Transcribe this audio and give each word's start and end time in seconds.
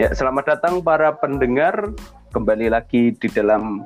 Ya, 0.00 0.08
selamat 0.16 0.56
datang 0.56 0.80
para 0.80 1.12
pendengar 1.12 1.92
kembali 2.32 2.72
lagi 2.72 3.12
di 3.20 3.28
dalam 3.28 3.84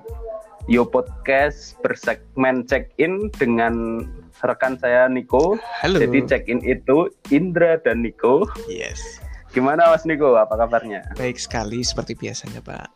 Yo 0.70 0.86
Podcast 0.86 1.74
bersegmen 1.82 2.62
check-in 2.70 3.34
dengan 3.34 4.06
rekan 4.46 4.78
saya 4.78 5.10
Niko. 5.10 5.58
Halo. 5.82 5.98
Jadi 5.98 6.22
check-in 6.30 6.62
itu 6.62 7.10
Indra 7.34 7.82
dan 7.82 8.06
Niko. 8.06 8.46
Yes. 8.70 9.02
Gimana 9.50 9.90
Mas 9.90 10.06
Niko? 10.06 10.38
Apa 10.38 10.54
kabarnya? 10.54 11.02
Baik 11.18 11.34
sekali 11.34 11.82
seperti 11.82 12.14
biasanya, 12.14 12.62
Pak. 12.62 12.86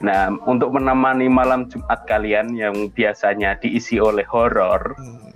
Nah, 0.00 0.32
untuk 0.48 0.72
menemani 0.72 1.28
malam 1.28 1.68
Jumat 1.68 2.00
kalian 2.08 2.56
yang 2.56 2.88
biasanya 2.96 3.60
diisi 3.60 4.00
oleh 4.00 4.24
horor, 4.24 4.96
Hmm, 4.96 5.28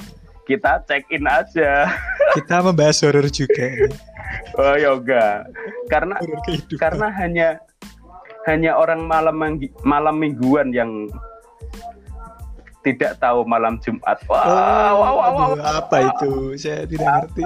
kita 0.48 0.80
check-in 0.88 1.28
aja. 1.28 1.92
Kita 2.32 2.64
membahas 2.64 3.04
horor 3.04 3.28
juga. 3.28 3.68
Oh 4.54 4.76
yoga. 4.76 5.44
Karena 5.88 6.14
Horor 6.18 6.40
kehidupan. 6.44 6.78
karena 6.80 7.06
hanya 7.14 7.48
hanya 8.44 8.76
orang 8.76 9.08
malam 9.08 9.36
malam 9.82 10.16
mingguan 10.20 10.68
yang 10.70 11.08
tidak 12.84 13.16
tahu 13.16 13.48
malam 13.48 13.80
Jumat. 13.80 14.20
Wah, 14.28 14.44
Oh, 14.44 14.92
wah, 15.00 15.12
wah, 15.16 15.24
aduh, 15.24 15.56
wah. 15.56 15.80
apa 15.80 15.96
itu? 16.04 16.32
Saya 16.60 16.84
tidak 16.84 17.08
ngerti. 17.32 17.42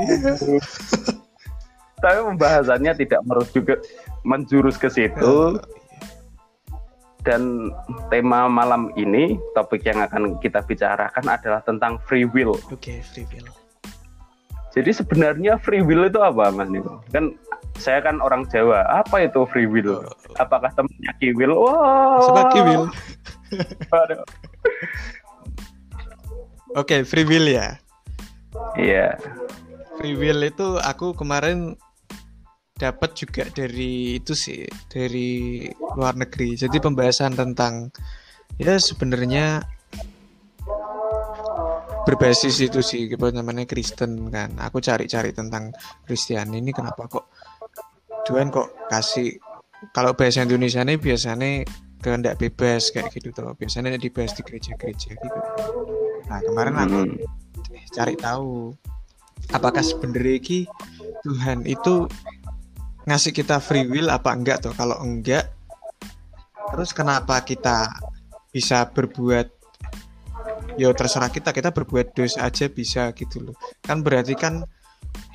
Tapi 2.03 2.19
pembahasannya 2.31 2.93
tidak 2.95 3.21
merujuk 3.27 3.63
ke 3.67 3.75
menjurus 4.23 4.75
ke 4.79 4.91
situ. 4.91 5.59
Dan 7.23 7.69
tema 8.09 8.47
malam 8.47 8.89
ini, 8.95 9.37
topik 9.53 9.83
yang 9.85 10.01
akan 10.01 10.39
kita 10.39 10.63
bicarakan 10.63 11.25
adalah 11.27 11.61
tentang 11.63 11.99
free 12.07 12.25
will. 12.25 12.55
Oke, 12.71 13.03
free 13.03 13.27
will. 13.31 13.47
Jadi 14.79 14.91
sebenarnya 14.95 15.59
free 15.59 15.83
will 15.83 16.07
itu 16.07 16.23
apa, 16.23 16.55
Mas 16.55 16.71
Niko? 16.71 17.03
Kan 17.11 17.35
saya 17.79 18.03
kan 18.03 18.23
orang 18.23 18.47
Jawa. 18.51 18.87
Apa 18.87 19.27
itu 19.27 19.43
free 19.51 19.67
will? 19.67 20.03
Oh. 20.03 20.07
Apakah 20.39 20.71
temannya 20.75 21.13
kiwil? 21.19 21.55
Wah. 21.55 22.23
Siapa 22.23 22.43
kiwil? 22.55 22.83
Oke, 26.79 27.03
free 27.03 27.27
will 27.27 27.47
ya. 27.51 27.75
Iya. 28.79 29.19
Free 29.99 30.15
will 30.15 30.47
itu 30.47 30.79
aku 30.79 31.11
kemarin 31.15 31.75
dapat 32.79 33.19
juga 33.19 33.51
dari 33.51 34.23
itu 34.23 34.39
sih, 34.39 34.63
dari 34.87 35.67
luar 35.99 36.15
negeri. 36.15 36.55
Jadi 36.55 36.79
pembahasan 36.79 37.35
tentang 37.35 37.91
ya 38.63 38.79
sebenarnya 38.79 39.67
berbasis 42.09 42.65
itu 42.65 42.81
sih 42.81 43.05
apa 43.13 43.29
namanya 43.29 43.69
Kristen 43.69 44.33
kan. 44.33 44.57
Aku 44.57 44.81
cari-cari 44.81 45.37
tentang 45.37 45.77
Kristen 46.09 46.57
ini 46.57 46.73
kenapa 46.73 47.05
kok 47.05 47.29
Tuhan 48.25 48.49
kok 48.49 48.89
kasih 48.89 49.37
kalau 49.93 50.17
bahasa 50.17 50.41
Indonesia 50.41 50.81
ini 50.81 50.97
biasanya 50.97 51.69
kehendak 52.01 52.41
bebas 52.41 52.89
kayak 52.89 53.13
gitu 53.13 53.29
tuh. 53.37 53.53
Biasanya 53.53 54.01
dibahas 54.01 54.33
di 54.33 54.41
gereja-gereja 54.41 55.21
gitu. 55.21 55.41
Nah, 56.33 56.41
kemarin 56.41 56.77
aku 56.81 56.99
Hmm. 57.05 57.21
cari 57.93 58.17
tahu 58.17 58.73
apakah 59.53 59.85
sebenarnya 59.85 60.41
ki 60.41 60.61
Tuhan 61.25 61.69
itu 61.69 62.09
ngasih 63.05 63.33
kita 63.33 63.61
free 63.61 63.89
will 63.89 64.09
apa 64.13 64.33
enggak 64.33 64.61
tuh 64.65 64.73
kalau 64.77 64.97
enggak 65.01 65.49
terus 66.73 66.93
kenapa 66.93 67.41
kita 67.45 67.89
bisa 68.53 68.89
berbuat 68.93 69.58
ya 70.79 70.95
terserah 70.95 71.29
kita. 71.29 71.51
Kita 71.51 71.75
berbuat 71.75 72.15
dosa 72.15 72.47
aja 72.47 72.71
bisa 72.71 73.11
gitu 73.13 73.51
loh. 73.51 73.57
Kan 73.83 74.07
berarti 74.07 74.39
kan 74.39 74.63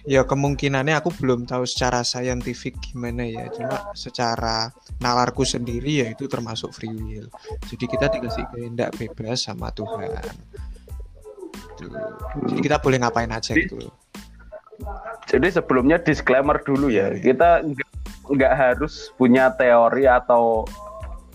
ya 0.04 0.28
kemungkinannya 0.28 1.00
aku 1.00 1.16
belum 1.16 1.48
tahu 1.48 1.68
secara 1.68 2.02
saintifik 2.02 2.80
gimana 2.80 3.28
ya. 3.28 3.52
Cuma 3.52 3.92
secara 3.94 4.72
nalarku 5.04 5.44
sendiri 5.44 6.04
ya 6.04 6.08
itu 6.16 6.26
termasuk 6.32 6.72
free 6.72 6.96
will. 6.96 7.28
Jadi 7.68 7.86
kita 7.86 8.08
dikasih 8.08 8.48
kehendak 8.56 8.96
bebas 8.96 9.44
sama 9.46 9.70
Tuhan. 9.76 10.24
Gitu. 11.74 11.90
jadi 12.48 12.62
kita 12.64 12.78
boleh 12.80 12.98
ngapain 13.04 13.28
aja 13.28 13.52
gitu 13.52 13.76
loh. 13.76 13.94
Jadi 15.28 15.48
sebelumnya 15.52 16.00
disclaimer 16.00 16.60
dulu 16.64 16.88
ya. 16.88 17.12
Kita 17.18 17.60
nggak 17.66 17.92
nggak 18.24 18.54
harus 18.56 19.12
punya 19.20 19.52
teori 19.60 20.08
atau 20.08 20.64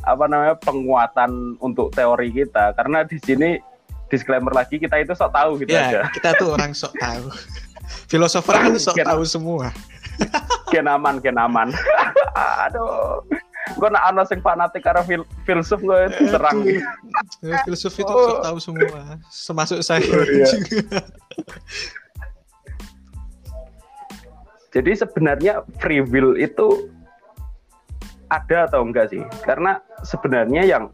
apa 0.09 0.25
namanya 0.25 0.57
penguatan 0.57 1.61
untuk 1.61 1.93
teori 1.93 2.33
kita. 2.33 2.73
Karena 2.73 3.05
di 3.05 3.21
sini 3.21 3.61
disclaimer 4.09 4.51
lagi 4.51 4.77
kita 4.77 4.99
itu 4.99 5.13
sok 5.13 5.31
tahu 5.31 5.61
gitu 5.61 5.73
aja. 5.73 6.03
ya 6.05 6.11
kita 6.11 6.33
tuh 6.35 6.53
orang 6.53 6.73
sok 6.73 6.93
tahu 6.97 7.29
filosofer 8.05 8.55
kan 8.57 8.73
sok 8.77 8.97
Kira- 8.97 9.13
tahu 9.13 9.23
semua 9.25 9.69
Gen 10.69 10.85
aman, 10.85 11.23
gen 11.23 11.39
aman. 11.39 11.71
Aduh. 12.67 13.23
Gue 13.79 13.87
nak 13.87 14.03
ana 14.03 14.27
sing 14.27 14.43
fanatik 14.43 14.83
karena 14.83 15.01
fil 15.01 15.23
filsuf 15.47 15.79
gue 15.79 16.11
serang. 16.27 16.59
Aduh. 16.59 16.83
Ya, 17.41 17.63
filsuf 17.63 17.95
itu 17.95 18.05
Oh. 18.05 18.35
sok 18.35 18.41
tahu 18.43 18.57
semua 18.59 19.15
termasuk 19.23 19.79
saya 19.81 20.03
Oh, 20.05 20.27
iya. 20.27 20.45
juga 20.51 20.99
Jadi 24.75 24.91
sebenarnya 24.93 25.65
free 25.81 26.03
will 26.03 26.37
itu 26.37 26.91
ada 28.29 28.69
atau 28.69 28.85
enggak 28.85 29.09
sih? 29.09 29.23
Karena 29.41 29.81
sebenarnya 30.03 30.67
yang 30.67 30.93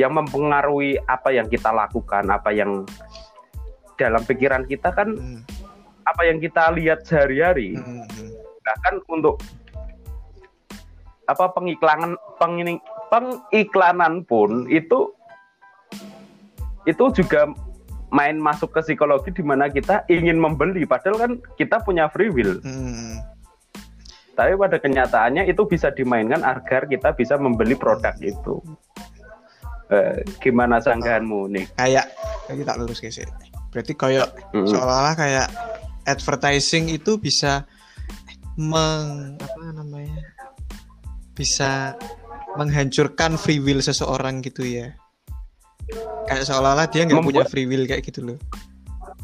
yang 0.00 0.16
mempengaruhi 0.16 0.96
apa 1.04 1.32
yang 1.32 1.48
kita 1.48 1.68
lakukan, 1.68 2.24
apa 2.32 2.50
yang 2.52 2.84
dalam 4.00 4.22
pikiran 4.24 4.64
kita 4.64 4.90
kan 4.90 5.14
Hmm, 5.14 5.40
apa 6.02 6.22
yang 6.26 6.42
kita 6.42 6.72
lihat 6.74 7.04
sehari-hari. 7.06 7.78
hmm, 7.78 8.04
hmm. 8.08 8.30
Bahkan 8.62 8.94
untuk 9.10 9.38
apa 11.30 11.54
pengiklanan 11.54 12.18
pengini, 12.36 12.82
pengiklanan 13.08 14.26
pun 14.26 14.66
itu 14.66 15.14
itu 16.82 17.04
juga 17.14 17.46
main 18.12 18.36
masuk 18.36 18.74
ke 18.74 18.80
psikologi 18.82 19.30
di 19.32 19.40
mana 19.46 19.70
kita 19.70 20.04
ingin 20.10 20.36
membeli 20.36 20.84
padahal 20.84 21.16
kan 21.16 21.32
kita 21.56 21.80
punya 21.80 22.10
free 22.10 22.28
will. 22.28 22.58
Hmm, 22.60 23.22
Tapi 24.32 24.56
pada 24.56 24.80
kenyataannya 24.80 25.44
itu 25.48 25.62
bisa 25.68 25.92
dimainkan 25.92 26.40
agar 26.40 26.88
kita 26.88 27.12
bisa 27.12 27.36
membeli 27.36 27.76
produk 27.76 28.16
itu. 28.20 28.60
Eh, 29.92 30.24
gimana 30.40 30.80
sanggahanmu 30.80 31.52
nih? 31.52 31.66
kayak 31.76 32.08
kita 32.48 32.72
lurus 32.80 32.96
guys 33.04 33.20
ya. 33.20 33.28
berarti 33.68 33.92
kayak 33.92 34.32
Mm-mm. 34.56 34.64
seolah-olah 34.68 35.12
kayak 35.16 35.48
advertising 36.08 36.88
itu 36.88 37.20
bisa 37.20 37.68
meng 38.56 39.36
apa 39.36 39.60
namanya 39.72 40.20
bisa 41.36 41.96
menghancurkan 42.56 43.36
free 43.36 43.60
will 43.60 43.80
seseorang 43.84 44.40
gitu 44.40 44.64
ya 44.64 44.92
kayak 46.28 46.44
seolah-olah 46.44 46.88
dia 46.88 47.04
nggak 47.08 47.24
punya 47.24 47.44
free 47.44 47.68
will 47.68 47.84
kayak 47.84 48.04
gitu 48.04 48.24
loh 48.24 48.40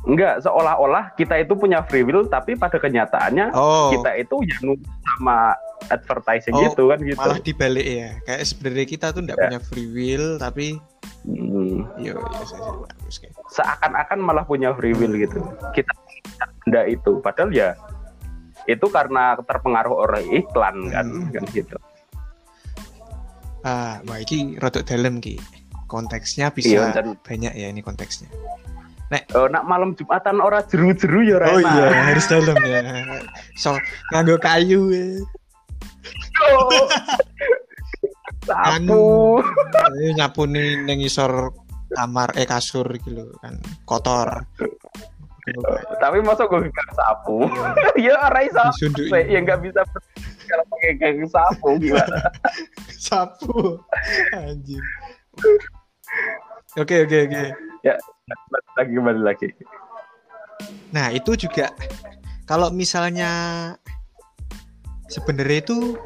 Enggak, 0.09 0.41
seolah-olah 0.41 1.13
kita 1.21 1.37
itu 1.45 1.53
punya 1.53 1.85
free 1.85 2.01
will, 2.01 2.25
tapi 2.33 2.57
pada 2.57 2.81
kenyataannya 2.81 3.53
oh 3.53 3.93
kita 3.93 4.17
itu 4.17 4.41
ya 4.49 4.57
nurut 4.65 4.81
sama 5.05 5.53
advertising 5.89 6.53
Oh, 6.53 6.63
gitu 6.65 6.83
kan 6.87 6.99
gitu. 7.01 7.17
malah 7.17 7.39
dibalik 7.39 7.83
ya 7.83 8.11
kayak 8.23 8.43
sebenarnya 8.45 8.87
kita 8.87 9.07
tuh 9.11 9.21
nggak 9.23 9.37
Ya. 9.37 9.43
punya 9.47 9.61
free 9.61 9.89
will 9.89 10.37
tapi 10.37 10.79
Hmm, 11.25 11.85
yo 11.99 12.15
yo 12.17 12.73
seakan-akan 13.49 14.19
malah 14.19 14.45
punya 14.45 14.73
free 14.73 14.93
will 14.93 15.13
gitu. 15.13 15.43
Kita 15.75 15.93
benda 16.63 16.87
itu, 16.87 17.21
padahal 17.21 17.51
ya 17.51 17.75
itu 18.65 18.87
karena 18.87 19.37
terpengaruh 19.39 20.07
oleh 20.07 20.25
iklan 20.39 20.89
kan, 20.89 21.07
Hmm. 21.07 21.29
kan 21.29 21.45
gitu. 21.51 21.77
ah 23.61 23.99
wah 24.05 24.17
ini 24.17 24.55
rodok 24.57 24.87
dalam 24.87 25.19
ki 25.19 25.37
konteksnya 25.85 26.49
Iya, 26.49 26.55
bisa 26.55 26.95
dan- 26.95 27.19
banyak 27.19 27.53
ya 27.53 27.69
ini 27.69 27.83
konteksnya 27.83 28.31
Oh, 29.33 29.49
nak 29.49 29.65
malam 29.65 29.97
Jumatan 29.97 30.37
ora 30.39 30.61
jeru-jeru 30.63 31.25
ya 31.25 31.37
Oh 31.43 31.57
Rena. 31.57 31.65
iya, 31.67 31.87
harus 32.07 32.29
dalam 32.29 32.53
ya. 32.61 32.81
So, 33.57 33.73
nganggo 34.13 34.37
kayu 34.37 34.93
ya. 34.93 35.25
Sapu. 38.49 39.37
Ini 39.99 40.17
nyapu 40.17 40.49
nih 40.49 40.89
neng 40.89 41.05
isor 41.05 41.53
kamar 41.93 42.37
eh 42.37 42.49
kasur 42.49 42.89
gitu 43.01 43.33
kan 43.41 43.57
kotor. 43.89 44.45
Tapi 46.01 46.21
masa 46.21 46.45
gue 46.45 46.69
gak 46.69 46.91
sapu? 46.93 47.49
ya 48.05 48.29
iso. 48.45 48.65
Disundukin. 48.77 49.33
Ya 49.33 49.41
nggak 49.41 49.65
bisa 49.65 49.81
kalau 50.49 50.65
pakai 50.73 50.97
gak 50.97 51.13
sapu 51.29 51.69
gimana? 51.81 52.19
Sapu. 53.09 53.81
Anjing. 54.33 54.85
Oke 56.77 57.05
oke 57.05 57.19
oke. 57.29 57.43
ya, 57.87 57.95
lagi 58.77 58.97
balik 58.99 59.25
lagi. 59.25 59.49
Nah, 60.91 61.13
itu 61.13 61.37
juga 61.37 61.71
kalau 62.49 62.73
misalnya 62.73 63.31
sebenarnya 65.09 65.65
itu 65.65 65.97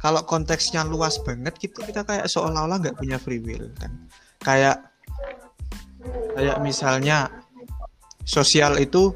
kalau 0.00 0.22
konteksnya 0.22 0.86
luas 0.86 1.18
banget 1.22 1.54
gitu 1.58 1.82
kita 1.82 2.06
kayak 2.06 2.30
seolah-olah 2.30 2.78
nggak 2.82 2.98
punya 2.98 3.18
free 3.18 3.42
will 3.42 3.70
kan. 3.78 3.92
Kayak 4.40 4.86
kayak 6.38 6.58
misalnya 6.62 7.30
sosial 8.26 8.78
itu 8.78 9.14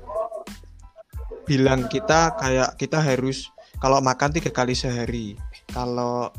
bilang 1.46 1.90
kita 1.90 2.38
kayak 2.38 2.78
kita 2.78 3.02
harus 3.02 3.50
kalau 3.82 3.98
makan 3.98 4.30
tiga 4.30 4.54
kali 4.54 4.76
sehari 4.76 5.34
kalau 5.74 6.30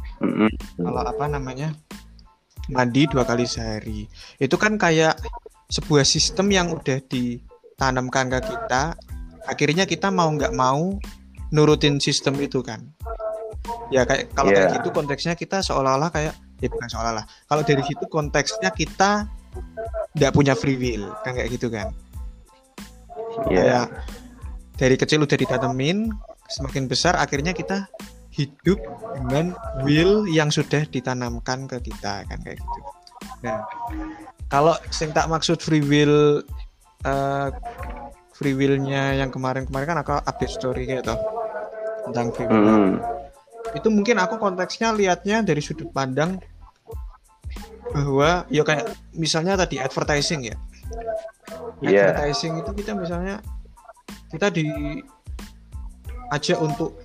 kalau 0.79 1.01
apa 1.03 1.25
namanya 1.27 1.75
mandi 2.71 3.11
dua 3.11 3.27
kali 3.27 3.43
sehari 3.43 4.07
itu 4.39 4.55
kan 4.55 4.79
kayak 4.79 5.19
sebuah 5.67 6.07
sistem 6.07 6.47
yang 6.55 6.71
udah 6.71 7.03
ditanamkan 7.11 8.31
ke 8.31 8.55
kita 8.55 8.95
akhirnya 9.43 9.83
kita 9.83 10.07
mau 10.07 10.31
nggak 10.31 10.55
mau 10.55 10.95
nurutin 11.51 11.99
sistem 11.99 12.39
itu 12.39 12.63
kan. 12.63 12.83
Ya 13.91 14.07
kayak 14.07 14.31
kalau 14.33 14.49
kayak 14.49 14.71
Iya. 14.71 14.75
gitu 14.81 14.89
konteksnya 14.95 15.33
kita 15.35 15.61
seolah-olah 15.61 16.09
kayak 16.09 16.33
ya 16.63 16.67
bukan 16.71 16.87
seolah-olah. 16.89 17.25
Kalau 17.45 17.63
dari 17.67 17.83
situ 17.85 18.05
konteksnya 18.07 18.71
kita 18.71 19.27
nggak 20.15 20.31
punya 20.31 20.55
free 20.55 20.79
will 20.79 21.11
kan 21.21 21.35
kayak 21.35 21.51
gitu 21.51 21.67
kan. 21.67 21.91
Iya. 23.51 23.61
kayak 23.63 23.85
dari 24.75 24.95
kecil 24.97 25.23
udah 25.23 25.37
ditanemin 25.37 26.09
semakin 26.51 26.87
besar 26.89 27.15
akhirnya 27.15 27.55
kita 27.55 27.87
hidup 28.31 28.79
dengan 29.15 29.55
will 29.83 30.23
yang 30.27 30.47
sudah 30.47 30.87
ditanamkan 30.87 31.67
ke 31.67 31.83
kita 31.91 32.23
kan 32.27 32.39
kayak 32.43 32.59
gitu. 32.59 32.79
Nah 33.43 33.59
kalau 34.47 34.75
sing 34.91 35.11
tak 35.11 35.27
maksud 35.27 35.59
free 35.59 35.83
will 35.83 36.43
eh, 37.03 37.47
free 38.35 38.55
willnya 38.55 39.19
yang 39.19 39.29
kemarin-kemarin 39.29 39.87
kan 39.95 39.99
aku 39.99 40.11
update 40.23 40.53
story 40.55 40.87
kayak 40.87 41.05
toh 41.05 41.19
tentang 42.11 42.35
free 42.35 42.47
will 42.51 42.59
Mm-mm. 42.59 42.99
itu 43.71 43.87
mungkin 43.87 44.19
aku 44.19 44.35
konteksnya 44.35 44.91
lihatnya 44.91 45.41
dari 45.47 45.63
sudut 45.63 45.87
pandang 45.95 46.37
bahwa 47.91 48.47
ya 48.47 48.63
kayak 48.63 48.87
misalnya 49.15 49.59
tadi 49.59 49.75
advertising 49.75 50.47
ya. 50.47 50.55
Iya. 51.83 52.15
advertising 52.15 52.63
itu 52.63 52.71
kita 52.71 52.95
misalnya 52.95 53.43
kita 54.31 54.47
di 54.47 54.63
ajak 56.31 56.57
untuk 56.63 56.95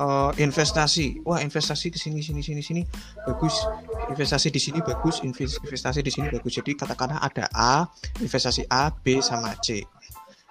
eh, 0.00 0.32
investasi. 0.40 1.20
Wah 1.28 1.44
investasi 1.44 1.92
ke 1.92 2.00
sini 2.00 2.24
sini 2.24 2.40
sini 2.40 2.64
sini 2.64 2.82
bagus. 3.28 3.68
Investasi 4.08 4.48
di 4.48 4.60
sini 4.60 4.80
bagus 4.80 5.20
inves- 5.20 5.60
investasi 5.60 6.00
di 6.00 6.08
sini 6.08 6.32
bagus. 6.32 6.56
Jadi 6.56 6.72
katakanlah 6.72 7.20
ada 7.20 7.44
A 7.52 7.84
investasi 8.24 8.64
A 8.72 8.88
B 8.88 9.20
sama 9.20 9.52
C. 9.60 9.84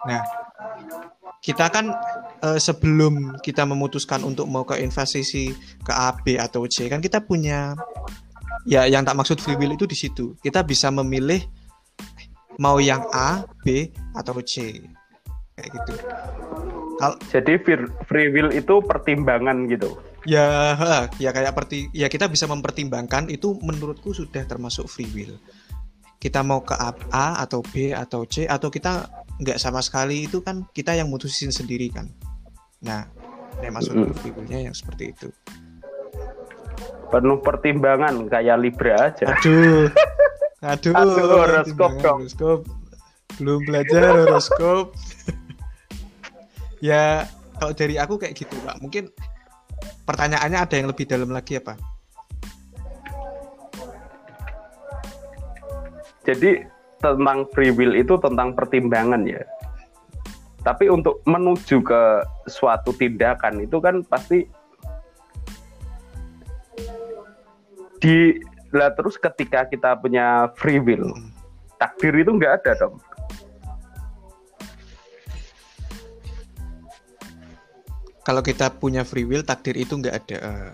Nah 0.05 0.21
kita 1.43 1.67
kan 1.67 1.91
eh, 2.39 2.55
sebelum 2.55 3.35
kita 3.43 3.67
memutuskan 3.67 4.23
untuk 4.23 4.47
mau 4.47 4.63
ke 4.63 4.79
investasi 4.79 5.51
ke 5.83 5.91
A 5.91 6.15
B 6.23 6.39
atau 6.39 6.63
C 6.71 6.87
kan 6.87 7.03
kita 7.03 7.19
punya 7.19 7.75
ya 8.63 8.87
yang 8.87 9.03
tak 9.03 9.19
maksud 9.19 9.43
free 9.43 9.59
will 9.59 9.75
itu 9.75 9.83
di 9.83 9.97
situ 9.99 10.39
kita 10.39 10.63
bisa 10.63 10.87
memilih 10.87 11.43
mau 12.61 12.77
yang 12.77 13.03
A, 13.11 13.43
B 13.65 13.89
atau 14.13 14.37
C 14.45 14.81
kayak 15.53 15.69
gitu. 15.69 15.93
Kalau 16.97 17.17
Jadi 17.29 17.53
free 18.05 18.29
will 18.29 18.49
itu 18.53 18.75
pertimbangan 18.81 19.69
gitu. 19.69 19.97
ya 20.23 20.71
ya 21.19 21.35
kayak 21.35 21.51
perti 21.51 21.91
ya 21.91 22.07
kita 22.07 22.31
bisa 22.31 22.47
mempertimbangkan 22.47 23.27
itu 23.27 23.59
menurutku 23.59 24.15
sudah 24.15 24.47
termasuk 24.47 24.87
free 24.87 25.09
will. 25.11 25.35
Kita 26.21 26.39
mau 26.39 26.63
ke 26.63 26.71
A, 26.71 26.95
A 27.11 27.43
atau 27.43 27.59
B 27.59 27.91
atau 27.91 28.23
C 28.23 28.47
atau 28.47 28.71
kita 28.71 29.11
nggak 29.41 29.57
sama 29.57 29.81
sekali 29.81 30.29
itu 30.29 30.41
kan 30.45 30.65
kita 30.75 30.93
yang 30.93 31.09
mutusin 31.09 31.49
sendiri 31.49 31.89
kan. 31.89 32.09
Nah, 32.83 33.07
yang 33.63 33.73
masuk 33.73 33.95
Mm. 33.95 34.13
free 34.17 34.33
willnya 34.35 34.59
yang 34.69 34.75
seperti 34.75 35.15
itu. 35.15 35.27
Penuh 37.09 37.37
pertimbangan 37.41 38.25
kayak 38.29 38.57
Libra 38.59 39.13
aja. 39.13 39.29
Aduh. 39.37 39.89
Aduh, 40.63 40.95
Aduh, 40.95 41.27
horoskop 41.43 41.91
dong. 41.99 42.23
horoskop. 42.23 42.59
Belum 43.35 43.59
belajar 43.67 44.15
horoskop. 44.15 44.95
ya, 46.79 47.27
kalau 47.59 47.73
dari 47.75 47.99
aku 47.99 48.15
kayak 48.15 48.31
gitu, 48.31 48.55
Pak. 48.63 48.79
Mungkin 48.79 49.11
pertanyaannya 50.07 50.59
ada 50.63 50.75
yang 50.79 50.87
lebih 50.87 51.03
dalam 51.03 51.35
lagi 51.35 51.59
apa? 51.59 51.75
Jadi 56.23 56.63
tentang 57.03 57.43
free 57.51 57.75
will 57.75 57.91
itu 57.91 58.15
tentang 58.23 58.55
pertimbangan 58.55 59.27
ya. 59.27 59.43
Tapi 60.63 60.87
untuk 60.87 61.19
menuju 61.27 61.83
ke 61.83 62.23
suatu 62.47 62.95
tindakan 62.95 63.67
itu 63.67 63.83
kan 63.83 63.99
pasti 64.07 64.47
di 67.99 68.39
lah 68.71 68.95
terus 68.95 69.19
ketika 69.19 69.67
kita 69.67 69.99
punya 69.99 70.47
free 70.55 70.79
will, 70.79 71.11
takdir 71.75 72.15
itu 72.15 72.31
nggak 72.31 72.63
ada 72.63 72.71
dong. 72.79 72.95
Kalau 78.23 78.39
kita 78.39 78.71
punya 78.79 79.03
free 79.03 79.27
will, 79.27 79.43
takdir 79.43 79.75
itu 79.75 79.99
nggak 79.99 80.15
ada. 80.15 80.37
Eh, 80.39 80.71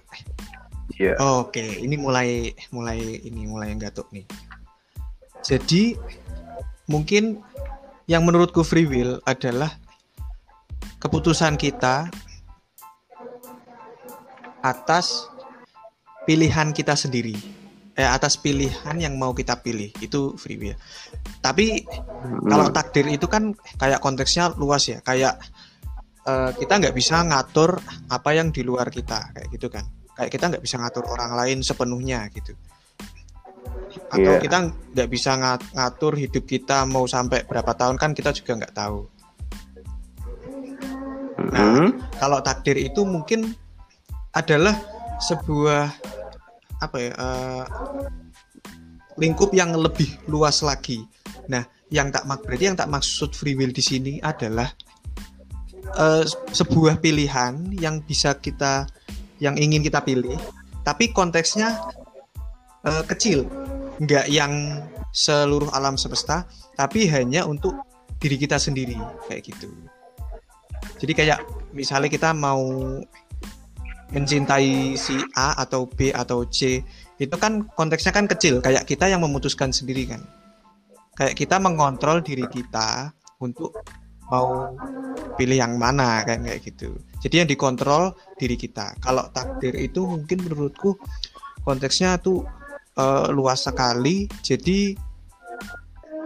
Iya. 0.99 1.15
Oke, 1.21 1.63
ini 1.79 1.95
mulai 1.95 2.51
mulai 2.73 2.99
ini 3.23 3.45
mulai 3.45 3.71
gatuk 3.79 4.09
nih. 4.09 4.27
Jadi 5.49 5.97
mungkin 6.85 7.41
yang 8.05 8.21
menurutku 8.21 8.61
free 8.61 8.85
will 8.85 9.17
adalah 9.25 9.73
keputusan 11.01 11.57
kita 11.57 12.05
atas 14.61 15.25
pilihan 16.29 16.69
kita 16.69 16.93
sendiri. 16.93 17.33
Eh 17.97 18.05
atas 18.05 18.37
pilihan 18.37 18.93
yang 19.01 19.17
mau 19.17 19.33
kita 19.33 19.57
pilih. 19.65 19.89
Itu 19.97 20.37
free 20.37 20.61
will. 20.61 20.77
Tapi 21.41 21.81
kalau 22.45 22.69
takdir 22.69 23.09
itu 23.09 23.25
kan 23.25 23.57
kayak 23.81 24.05
konteksnya 24.05 24.53
luas 24.53 24.85
ya, 24.85 25.01
kayak 25.01 25.33
eh, 26.29 26.51
kita 26.61 26.77
nggak 26.77 26.93
bisa 26.93 27.25
ngatur 27.25 27.81
apa 28.13 28.29
yang 28.37 28.53
di 28.53 28.61
luar 28.61 28.93
kita. 28.93 29.33
Kayak 29.33 29.47
gitu 29.49 29.67
kan. 29.73 29.89
Kayak 30.13 30.29
kita 30.29 30.45
nggak 30.53 30.63
bisa 30.63 30.77
ngatur 30.77 31.09
orang 31.09 31.33
lain 31.33 31.65
sepenuhnya 31.65 32.29
gitu 32.37 32.53
atau 34.09 34.33
Iya. 34.37 34.41
kita 34.41 34.57
nggak 34.93 35.09
bisa 35.09 35.31
nga- 35.37 35.61
ngatur 35.73 36.13
hidup 36.17 36.45
kita 36.45 36.85
mau 36.85 37.09
sampai 37.09 37.45
berapa 37.45 37.73
tahun 37.73 37.97
kan 37.97 38.13
kita 38.13 38.33
juga 38.33 38.57
nggak 38.61 38.75
tahu 38.77 38.99
Hmm. 41.49 41.97
kalau 42.19 42.43
takdir 42.45 42.77
itu 42.77 43.01
mungkin 43.07 43.55
adalah 44.35 44.75
sebuah 45.17 45.89
apa 46.79 46.97
ya 46.99 47.11
eh, 47.15 47.63
lingkup 49.19 49.51
yang 49.51 49.75
lebih 49.75 50.15
luas 50.31 50.63
lagi. 50.63 51.03
Nah, 51.51 51.65
yang 51.91 52.13
tak 52.13 52.23
mak 52.23 52.45
berarti 52.45 52.71
yang 52.71 52.77
tak 52.79 52.87
maksud 52.87 53.35
free 53.35 53.57
will 53.57 53.73
di 53.73 53.83
sini 53.83 54.13
adalah 54.23 54.69
eh, 55.97 56.23
sebuah 56.53 57.01
pilihan 57.01 57.73
yang 57.75 57.99
bisa 58.05 58.37
kita 58.37 58.85
yang 59.41 59.55
ingin 59.57 59.81
kita 59.81 60.03
pilih, 60.03 60.37
tapi 60.85 61.11
konteksnya 61.15 61.75
eh, 62.85 63.03
kecil, 63.07 63.47
nggak 63.99 64.31
yang 64.31 64.83
seluruh 65.11 65.67
alam 65.73 65.97
semesta, 65.97 66.45
tapi 66.77 67.09
hanya 67.09 67.43
untuk 67.43 67.75
diri 68.19 68.35
kita 68.37 68.59
sendiri 68.59 68.95
kayak 69.27 69.47
gitu. 69.47 69.71
Jadi 70.99 71.13
kayak 71.15 71.39
misalnya 71.71 72.11
kita 72.11 72.29
mau 72.35 72.61
mencintai 74.09 74.97
si 74.97 75.15
A 75.37 75.53
atau 75.59 75.85
B 75.85 76.09
atau 76.11 76.43
C, 76.49 76.81
itu 77.21 77.35
kan 77.37 77.67
konteksnya 77.77 78.11
kan 78.11 78.25
kecil, 78.25 78.59
kayak 78.59 78.87
kita 78.89 79.07
yang 79.07 79.21
memutuskan 79.21 79.69
sendiri 79.69 80.09
kan. 80.09 80.21
Kayak 81.15 81.35
kita 81.35 81.59
mengontrol 81.59 82.23
diri 82.23 82.47
kita 82.47 83.11
untuk 83.43 83.75
mau 84.29 84.71
pilih 85.35 85.57
yang 85.57 85.75
mana 85.75 86.23
kan 86.23 86.45
kayak 86.45 86.63
gitu. 86.63 86.95
Jadi 87.19 87.43
yang 87.43 87.49
dikontrol 87.49 88.15
diri 88.39 88.55
kita. 88.55 88.95
Kalau 89.03 89.27
takdir 89.35 89.75
itu 89.75 90.05
mungkin 90.05 90.47
menurutku 90.47 90.95
konteksnya 91.67 92.17
tuh 92.23 92.45
eh, 92.99 93.27
luas 93.31 93.63
sekali. 93.63 94.27
Jadi 94.43 94.93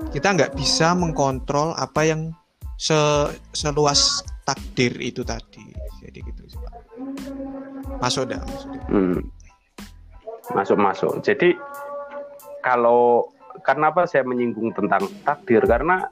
kita 0.10 0.34
nggak 0.34 0.58
bisa 0.58 0.98
mengkontrol 0.98 1.78
apa 1.78 2.02
yang 2.04 2.34
se- 2.76 3.32
seluas 3.54 4.20
takdir 4.44 4.92
itu 5.00 5.22
tadi. 5.24 5.64
Jadi 6.04 6.20
gitu 6.20 6.42
sih 6.50 6.60
Pak. 6.60 6.74
Masuk 8.02 8.28
dah. 8.28 8.42
Masuk 8.44 8.70
dah. 8.74 8.84
Hmm. 8.92 9.20
Masuk 10.52 10.78
masuk. 10.78 11.14
Jadi 11.24 11.56
kalau 12.60 13.32
kenapa 13.64 14.04
saya 14.04 14.28
menyinggung 14.28 14.76
tentang 14.76 15.08
takdir 15.24 15.64
karena 15.64 16.12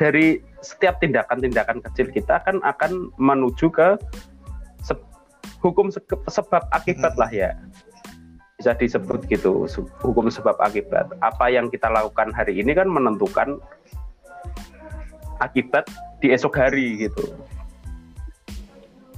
dari 0.00 0.40
setiap 0.64 0.98
tindakan-tindakan 0.98 1.84
kecil 1.84 2.08
kita 2.10 2.40
kan 2.42 2.58
akan 2.64 3.12
menuju 3.20 3.68
ke 3.68 4.00
se- 4.80 5.04
hukum 5.60 5.92
se- 5.92 6.02
sebab 6.26 6.64
akibat 6.72 7.12
Hmm. 7.14 7.20
lah 7.20 7.30
ya. 7.30 7.50
Bisa 8.54 8.70
disebut 8.78 9.26
gitu, 9.26 9.66
hukum 9.98 10.30
sebab 10.30 10.54
akibat. 10.62 11.10
Apa 11.18 11.50
yang 11.50 11.66
kita 11.68 11.90
lakukan 11.90 12.30
hari 12.30 12.62
ini 12.62 12.70
kan 12.70 12.86
menentukan 12.86 13.58
akibat 15.42 15.90
di 16.22 16.30
esok 16.30 16.54
hari 16.62 17.10
gitu. 17.10 17.34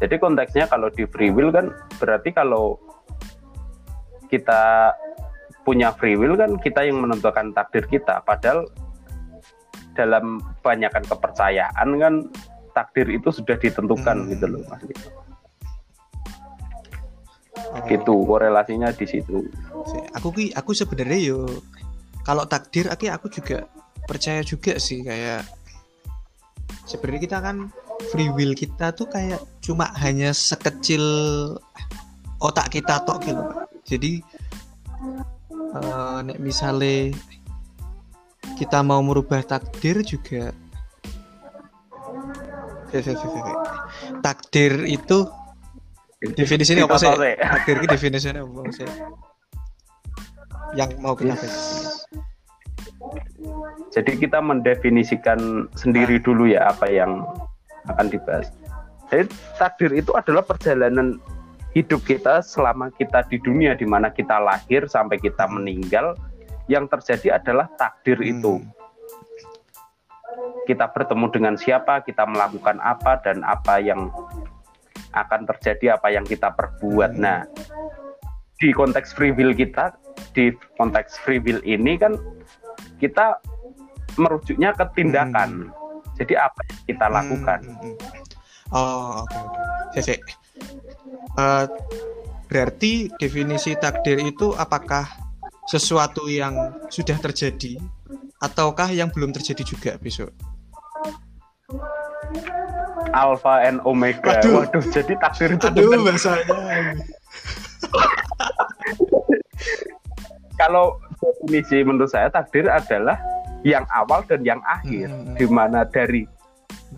Jadi 0.01 0.17
konteksnya 0.21 0.69
kalau 0.69 0.93
di 0.93 1.09
free 1.09 1.33
will 1.33 1.53
kan 1.53 1.73
berarti 1.97 2.33
kalau 2.33 2.77
kita 4.29 4.93
punya 5.65 5.93
free 5.97 6.17
will 6.17 6.37
kan 6.37 6.61
kita 6.61 6.85
yang 6.85 7.01
menentukan 7.01 7.53
takdir 7.57 7.85
kita. 7.89 8.21
Padahal 8.25 8.69
dalam 9.97 10.41
kebanyakan 10.61 11.05
kepercayaan 11.09 11.89
kan 11.97 12.15
takdir 12.77 13.09
itu 13.09 13.33
sudah 13.33 13.57
ditentukan 13.57 14.29
Hmm. 14.29 14.29
gitu 14.37 14.47
loh 14.49 14.61
Mas. 14.69 14.85
Vito. 14.85 15.26
Oh. 17.77 17.87
gitu 17.89 18.15
korelasinya 18.25 18.89
di 18.93 19.07
situ. 19.07 19.45
Si- 19.87 20.09
aku 20.17 20.33
ki 20.33 20.45
aku 20.57 20.73
sebenarnya 20.73 21.19
yo 21.35 21.47
kalau 22.25 22.49
takdir 22.49 22.89
aku 22.89 23.07
aku 23.13 23.27
juga 23.29 23.69
percaya 24.07 24.41
juga 24.41 24.79
sih 24.81 25.03
kayak 25.03 25.45
sebenarnya 26.87 27.23
kita 27.27 27.39
kan 27.43 27.57
free 28.11 28.31
will 28.31 28.55
kita 28.55 28.95
tuh 28.95 29.11
kayak 29.11 29.43
cuma 29.61 29.91
hanya 29.99 30.31
sekecil 30.31 31.03
otak 32.39 32.71
kita 32.71 33.03
tok 33.03 33.27
gitu 33.27 33.45
jadi 33.87 34.13
eh, 35.77 36.19
nek 36.23 36.39
misalnya 36.39 37.15
kita 38.57 38.81
mau 38.87 39.03
merubah 39.03 39.43
takdir 39.43 40.01
juga 40.07 40.55
takdir 44.23 44.87
itu 44.87 45.27
definisinya 46.23 46.89
apa 46.89 46.97
sih? 46.97 47.09
itu 47.77 47.87
definisinya 47.89 48.41
apa 48.41 48.73
sih? 48.73 48.89
Yang 50.75 50.91
mau 51.01 51.13
kita 51.13 51.37
bahas. 51.37 52.07
Jadi 53.93 54.13
kita 54.21 54.41
mendefinisikan 54.41 55.71
sendiri 55.77 56.21
dulu 56.21 56.49
ya 56.49 56.69
apa 56.73 56.89
yang 56.89 57.25
akan 57.89 58.07
dibahas. 58.13 58.51
Jadi 59.09 59.31
takdir 59.57 59.91
itu 59.95 60.11
adalah 60.17 60.43
perjalanan 60.43 61.21
hidup 61.77 62.03
kita 62.03 62.43
selama 62.43 62.91
kita 62.97 63.23
di 63.31 63.39
dunia 63.39 63.77
di 63.77 63.87
mana 63.87 64.11
kita 64.11 64.41
lahir 64.41 64.89
sampai 64.89 65.21
kita 65.21 65.47
meninggal. 65.47 66.17
Yang 66.67 66.99
terjadi 66.99 67.39
adalah 67.39 67.71
takdir 67.79 68.19
Hmm. 68.19 68.33
itu. 68.33 68.55
Kita 70.67 70.91
bertemu 70.91 71.31
dengan 71.31 71.55
siapa, 71.55 72.03
kita 72.03 72.27
melakukan 72.27 72.83
apa 72.83 73.23
dan 73.23 73.47
apa 73.47 73.79
yang 73.79 74.11
akan 75.17 75.49
terjadi, 75.49 75.97
apa 75.97 76.13
yang 76.13 76.23
kita 76.29 76.53
perbuat. 76.53 77.17
Hmm. 77.17 77.23
Nah, 77.25 77.41
di 78.61 78.73
konteks 78.73 79.17
free 79.17 79.33
will 79.33 79.57
kita, 79.57 79.97
di 80.37 80.53
konteks 80.77 81.17
free 81.25 81.41
will 81.41 81.61
ini 81.65 81.97
kan 81.97 82.17
kita 83.01 83.41
merujuknya 84.21 84.77
ke 84.77 84.85
tindakan. 84.97 85.73
Jadi 86.17 86.33
apa 86.37 86.61
yang 86.65 86.81
kita 86.89 87.07
lakukan? 87.13 87.61
Hmm, 87.61 87.77
hmm, 87.81 87.97
hmm. 87.97 88.25
Oh, 88.73 89.23
oke 89.23 89.37
oke. 89.37 89.61
Sese. 89.93 90.17
Eh, 91.37 91.65
berarti 92.49 93.13
definisi 93.21 93.77
takdir 93.77 94.17
itu 94.25 94.57
apakah 94.57 95.05
sesuatu 95.69 96.31
yang 96.31 96.73
sudah 96.89 97.19
terjadi 97.21 97.77
ataukah 98.41 98.89
yang 98.89 99.13
belum 99.13 99.37
terjadi 99.37 99.63
juga 99.67 99.93
besok? 100.01 100.33
Alpha 103.13 103.61
and 103.65 103.81
Omega. 103.85 104.41
Waduh. 104.41 104.65
Waduh, 104.65 104.85
jadi 104.93 105.13
takdir 105.21 105.57
itu 105.57 105.67
Aduh, 105.69 106.05
bahasanya. 106.05 106.97
kalau 110.61 110.97
definisi 111.21 111.85
menurut 111.85 112.11
saya 112.11 112.33
takdir 112.33 112.67
adalah 112.67 113.19
yang 113.67 113.85
awal 113.93 114.23
dan 114.25 114.41
yang 114.47 114.63
akhir, 114.65 115.11
Hmm. 115.11 115.35
di 115.37 115.47
mana 115.51 115.85
dari 115.85 116.25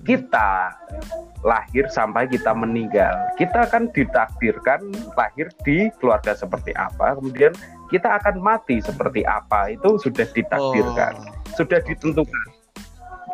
kita 0.04 0.72
lahir 1.42 1.88
sampai 1.88 2.28
kita 2.28 2.52
meninggal. 2.52 3.14
Kita 3.40 3.64
akan 3.68 3.88
ditakdirkan 3.94 4.80
lahir 5.16 5.48
di 5.64 5.88
keluarga 5.96 6.36
seperti 6.36 6.76
apa, 6.76 7.16
kemudian 7.18 7.52
kita 7.88 8.20
akan 8.20 8.36
mati 8.42 8.84
seperti 8.84 9.24
apa, 9.24 9.72
itu 9.72 9.96
sudah 9.96 10.28
ditakdirkan, 10.28 11.14
Oh, 11.16 11.56
sudah 11.56 11.80
ditentukan. 11.82 12.46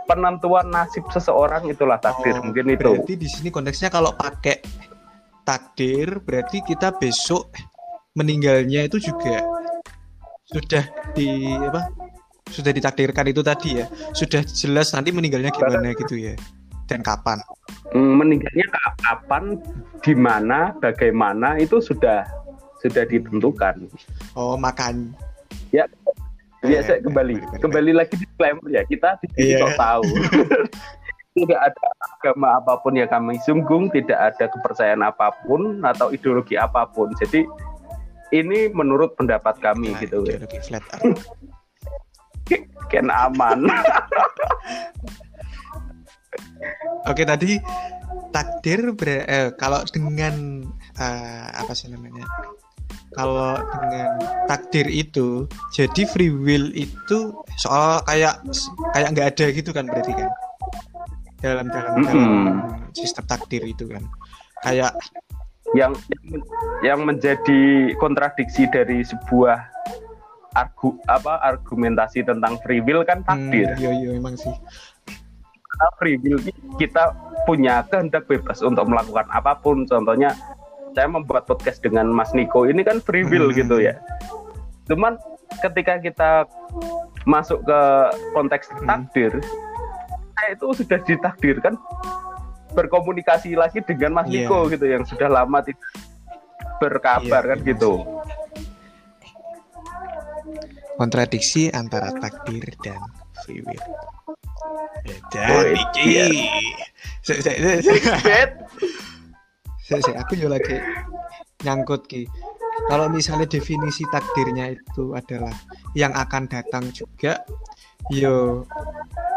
Penentuan 0.05 0.69
nasib 0.69 1.09
seseorang 1.09 1.65
itulah 1.69 1.97
takdir, 1.97 2.37
oh, 2.37 2.45
mungkin 2.45 2.77
itu. 2.77 2.85
Berarti 2.85 3.15
di 3.17 3.29
sini 3.29 3.49
konteksnya 3.49 3.89
kalau 3.89 4.13
pakai 4.13 4.61
takdir 5.49 6.21
berarti 6.21 6.61
kita 6.65 6.93
besok 6.97 7.53
meninggalnya 8.17 8.85
itu 8.85 9.01
juga 9.01 9.41
sudah 10.49 10.85
di 11.17 11.57
apa? 11.57 11.89
Sudah 12.53 12.71
ditakdirkan 12.77 13.33
itu 13.33 13.41
tadi 13.41 13.81
ya. 13.81 13.89
Sudah 14.13 14.45
jelas 14.45 14.93
nanti 14.93 15.11
meninggalnya 15.11 15.49
gimana 15.51 15.97
gitu 15.97 16.21
ya. 16.21 16.37
Dan 16.85 17.01
kapan? 17.01 17.41
Hmm, 17.97 18.21
meninggalnya 18.21 18.69
ka- 18.69 18.97
kapan, 19.01 19.57
di 20.05 20.13
mana, 20.13 20.77
bagaimana 20.85 21.57
itu 21.57 21.81
sudah 21.81 22.29
sudah 22.85 23.09
ditentukan. 23.09 23.89
Oh, 24.37 24.61
makan. 24.61 25.17
Ya, 25.73 25.89
Iya, 26.65 26.81
saya 26.81 26.99
kembali, 27.01 27.61
kembali 27.61 27.93
lagi 27.93 28.17
disclaimer 28.17 28.65
ya 28.67 28.83
kita 28.85 29.21
sini 29.21 29.37
Iya. 29.53 29.61
kok 29.61 29.77
tahu. 29.77 30.03
tidak 31.37 31.61
ada 31.61 31.87
agama 32.15 32.49
apa 32.57 32.79
pun 32.79 32.95
yang 32.95 33.11
kami 33.11 33.37
sunggung, 33.43 33.91
tidak 33.91 34.17
ada 34.17 34.47
kepercayaan 34.49 35.03
apa 35.03 35.35
pun 35.43 35.83
atau 35.83 36.09
ideologi 36.09 36.55
apa 36.55 36.87
pun. 36.87 37.11
Jadi 37.19 37.43
ini 38.31 38.71
menurut 38.71 39.13
pendapat 39.15 39.59
kami 39.59 39.93
Nah, 39.93 40.01
gitu. 40.01 40.23
ideologi 40.23 40.59
flat 40.63 40.83
earth. 40.95 41.27
Ken 42.91 43.11
aman. 43.11 43.67
Oke 47.05 47.23
tadi 47.23 47.61
takdir 48.31 48.95
ber- 48.95 49.27
eh, 49.27 49.51
kalau 49.55 49.85
dengan 49.85 50.65
eh, 50.97 51.49
apa 51.53 51.77
sih 51.77 51.91
namanya? 51.91 52.25
Kalau 53.15 53.55
dengan 53.59 54.11
takdir 54.51 54.87
itu 54.91 55.47
jadi 55.71 56.03
free 56.11 56.35
will 56.35 56.75
itu 56.75 57.31
soal 57.63 58.03
kayak 58.11 58.43
kayak 58.91 59.09
nggak 59.15 59.29
ada 59.35 59.47
gitu 59.55 59.71
kan 59.71 59.87
berarti 59.87 60.13
kan 60.19 60.31
dalam 61.39 61.67
dalam, 61.71 61.93
dalam 62.03 62.27
Mm-mm. 62.27 62.91
sistem 62.97 63.25
takdir 63.31 63.63
itu 63.63 63.87
kan 63.87 64.03
kayak 64.67 64.93
yang 65.79 65.95
yang 66.83 67.07
menjadi 67.07 67.95
kontradiksi 68.03 68.67
dari 68.67 69.07
sebuah 69.07 69.63
argu 70.55 70.99
apa 71.11 71.43
argumentasi 71.43 72.23
tentang 72.23 72.59
free 72.63 72.79
will 72.83 73.03
kan 73.03 73.27
takdir. 73.27 73.75
hmm, 73.75 73.83
iya 73.83 73.91
iya 73.91 74.11
emang 74.15 74.39
sih 74.39 74.55
free 75.99 76.19
will 76.23 76.39
kita 76.79 77.15
punya 77.45 77.85
kehendak 77.91 78.25
bebas 78.27 78.63
untuk 78.65 78.89
melakukan 78.89 79.27
apa 79.31 79.59
pun. 79.59 79.85
Contohnya 79.85 80.33
saya 80.95 81.11
membuat 81.11 81.45
podcast 81.45 81.83
dengan 81.83 82.07
Mas 82.07 82.31
Niko 82.31 82.65
ini 82.65 82.81
kan 82.81 83.03
free 83.03 83.27
will 83.27 83.51
Hmm. 83.51 83.59
gitu 83.59 83.77
ya. 83.79 83.99
Cuman 84.87 85.19
ketika 85.61 85.99
kita 85.99 86.31
masuk 87.25 87.61
ke 87.63 87.81
konteks 88.33 88.71
Hmm. 88.71 88.87
takdir, 88.87 89.33
saya 90.35 90.55
itu 90.55 90.67
sudah 90.73 90.99
ditakdirkan 91.01 91.75
berkomunikasi 92.73 93.55
lagi 93.55 93.83
dengan 93.83 94.23
Mas 94.23 94.31
Iya. 94.31 94.47
Niko 94.47 94.71
gitu 94.71 94.87
yang 94.87 95.03
sudah 95.03 95.27
lama 95.27 95.59
tidak 95.61 95.83
berkabar 96.79 97.43
Iya, 97.43 97.51
kan 97.51 97.59
iya, 97.59 97.67
gitu. 97.71 97.93
kontradiksi 100.95 101.75
antara 101.75 102.15
takdir 102.15 102.71
dan 102.83 103.03
free 103.43 103.63
will. 103.63 103.83
Oh, 104.31 104.39
Dan 105.35 105.75
iki, 105.75 106.47
se- 109.85 110.01
se- 110.03 110.17
aku 110.17 110.35
juga 110.41 110.57
lagi 110.57 110.81
nyangkut 111.63 112.09
ki. 112.09 112.25
Kalau 112.91 113.07
misalnya 113.07 113.47
definisi 113.47 114.03
takdirnya 114.11 114.75
itu 114.75 115.15
adalah 115.15 115.53
yang 115.95 116.11
akan 116.13 116.51
datang 116.51 116.91
juga, 116.91 117.39
yo 118.11 118.67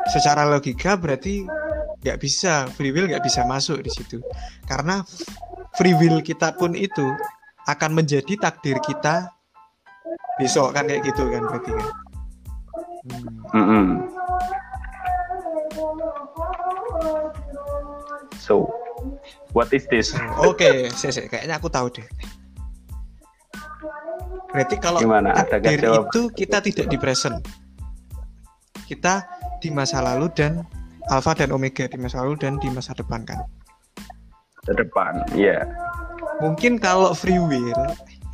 secara 0.10 0.48
logika 0.48 0.96
berarti 0.98 1.44
nggak 2.02 2.18
bisa 2.20 2.68
free 2.74 2.92
will 2.96 3.08
nggak 3.12 3.24
bisa 3.24 3.44
masuk 3.44 3.84
di 3.84 3.92
situ 3.92 4.24
karena 4.70 5.04
free 5.76 5.96
will 5.98 6.24
kita 6.24 6.56
pun 6.56 6.72
itu 6.78 7.04
akan 7.68 7.92
menjadi 7.92 8.40
takdir 8.40 8.80
kita 8.80 9.28
besok 10.40 10.72
kan 10.78 10.88
kayak 10.88 11.04
gitu 11.04 11.28
kan 11.28 11.44
berarti 11.44 11.72
kan 11.76 11.90
Hmm. 13.08 13.40
Mm-mm. 13.56 13.88
So, 18.36 18.68
what 19.52 19.70
is 19.74 19.86
this? 19.90 20.14
Oke, 20.42 20.90
saya 20.94 21.12
saya- 21.14 21.30
kayaknya 21.30 21.56
aku 21.60 21.68
tahu 21.68 21.88
deh. 21.92 22.08
Berarti 24.52 24.76
kalau 24.80 25.00
Gimana? 25.04 25.36
Ada 25.36 25.60
takdir 25.60 25.84
itu 25.84 26.22
kita 26.34 26.58
tidak 26.64 26.86
di 26.88 26.98
present. 26.98 27.38
Kita 28.88 29.28
di 29.60 29.70
masa 29.70 30.00
lalu 30.00 30.32
dan 30.32 30.64
alpha 31.12 31.36
dan 31.36 31.52
omega 31.52 31.86
di 31.86 31.98
masa 32.00 32.24
lalu 32.24 32.40
dan 32.40 32.56
di 32.58 32.72
masa 32.72 32.96
depan 32.96 33.28
kan. 33.28 33.44
Ke 34.64 34.74
depan, 34.76 35.24
ya. 35.36 35.64
Mungkin 36.44 36.80
kalau 36.80 37.16
free 37.16 37.40
will 37.40 37.76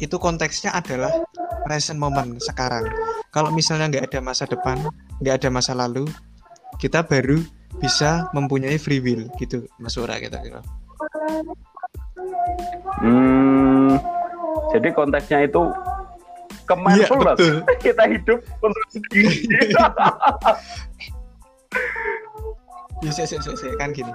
itu 0.01 0.15
konteksnya 0.17 0.73
adalah 0.73 1.09
present 1.65 1.97
moment 1.97 2.37
sekarang. 2.41 2.85
Kalau 3.33 3.49
misalnya 3.49 3.89
nggak 3.89 4.05
ada 4.13 4.19
masa 4.21 4.45
depan, 4.45 4.77
nggak 5.21 5.35
ada 5.41 5.49
masa 5.49 5.73
lalu, 5.73 6.05
kita 6.77 7.05
baru 7.05 7.41
bisa 7.81 8.29
mempunyai 8.33 8.77
free 8.77 8.99
will 8.99 9.25
gitu, 9.37 9.65
Mas 9.79 9.95
Ura 9.95 10.17
kita 10.17 10.37
kira. 10.41 10.61
Hmm, 12.99 13.97
jadi 14.71 14.89
konteksnya 14.93 15.45
itu 15.45 15.61
ke 16.63 16.75
mindfulness. 16.79 17.35
betul. 17.35 17.55
Kita 17.85 18.03
hidup 18.07 18.39
untuk 18.63 18.83
diri. 19.11 19.43
Ya, 23.03 23.11
saya, 23.11 23.27
saya, 23.27 23.43
saya, 23.43 23.57
saya, 23.59 23.75
kan 23.75 23.91
gini. 23.91 24.07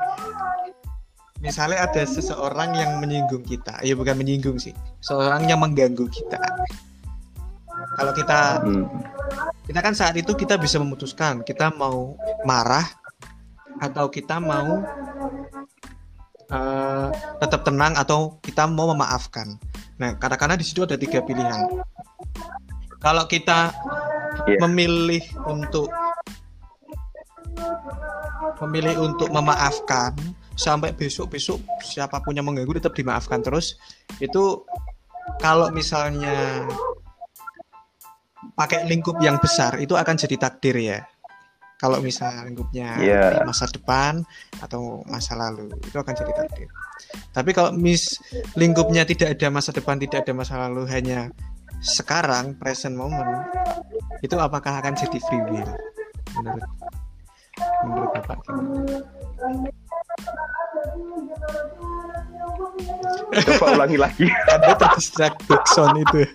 misalnya 1.38 1.84
ada 1.86 2.02
seseorang 2.02 2.74
yang 2.74 2.98
menyinggung 2.98 3.44
kita 3.44 3.78
ya 3.84 3.94
bukan 3.94 4.18
menyinggung 4.18 4.58
sih 4.58 4.74
seorang 4.98 5.46
yang 5.46 5.62
mengganggu 5.62 6.08
kita 6.10 6.40
kalau 7.94 8.10
kita 8.10 8.58
Hmm. 8.64 8.90
kita 9.68 9.78
kan 9.78 9.94
saat 9.94 10.18
itu 10.18 10.34
kita 10.34 10.58
bisa 10.58 10.82
memutuskan 10.82 11.46
kita 11.46 11.70
mau 11.78 12.18
marah 12.42 12.82
atau 13.78 14.06
kita 14.10 14.38
mau 14.42 14.82
eh, 16.48 17.08
tetap 17.40 17.60
tenang 17.66 17.94
atau 17.94 18.38
kita 18.40 18.64
mau 18.66 18.90
memaafkan. 18.96 19.58
Nah 20.00 20.16
katakanlah 20.16 20.56
di 20.56 20.66
situ 20.66 20.84
ada 20.86 20.96
tiga 20.96 21.20
pilihan. 21.22 21.66
Kalau 22.98 23.24
kita 23.30 23.70
Iya. 24.46 24.58
memilih 24.64 25.24
untuk 25.44 25.90
memilih 28.62 29.02
untuk 29.02 29.28
memaafkan 29.28 30.14
sampai 30.54 30.94
besok-besok 30.94 31.58
siapa 31.82 32.22
pun 32.22 32.34
yang 32.34 32.46
mengganggu 32.46 32.78
tetap 32.78 32.94
dimaafkan 32.94 33.42
terus 33.42 33.78
itu 34.22 34.62
kalau 35.42 35.70
misalnya 35.74 36.66
pakai 38.54 38.86
lingkup 38.86 39.18
yang 39.22 39.38
besar 39.42 39.78
itu 39.82 39.94
akan 39.94 40.14
jadi 40.14 40.36
takdir 40.38 40.76
ya 40.78 40.98
kalau 41.78 42.02
misalnya 42.02 42.42
lingkupnya 42.44 42.98
Iya. 42.98 43.46
masa 43.46 43.70
depan 43.70 44.26
atau 44.58 45.06
masa 45.06 45.38
lalu 45.38 45.70
itu 45.86 45.94
akan 45.94 46.14
jadi 46.14 46.32
takdir 46.34 46.68
tapi 47.30 47.54
kalau 47.54 47.70
mis 47.70 48.18
lingkupnya 48.58 49.06
tidak 49.06 49.38
ada 49.38 49.48
masa 49.48 49.70
depan 49.70 50.02
tidak 50.02 50.26
ada 50.26 50.32
masa 50.34 50.58
lalu 50.66 50.84
hanya 50.90 51.30
sekarang 51.78 52.58
present 52.58 52.98
moment 52.98 53.46
itu 54.26 54.34
apakah 54.34 54.82
akan 54.82 54.98
jadi 54.98 55.18
free 55.30 55.44
will 55.46 55.70
menurut 56.34 56.66
menurut 57.86 58.10
bapak 58.14 58.38
gimana? 58.46 59.02
Coba 63.38 63.66
ulangi 63.78 63.98
lagi. 63.98 64.26
Anda 64.50 64.74
terdistract 64.78 65.42
backsound 65.46 66.02
itu 66.02 66.22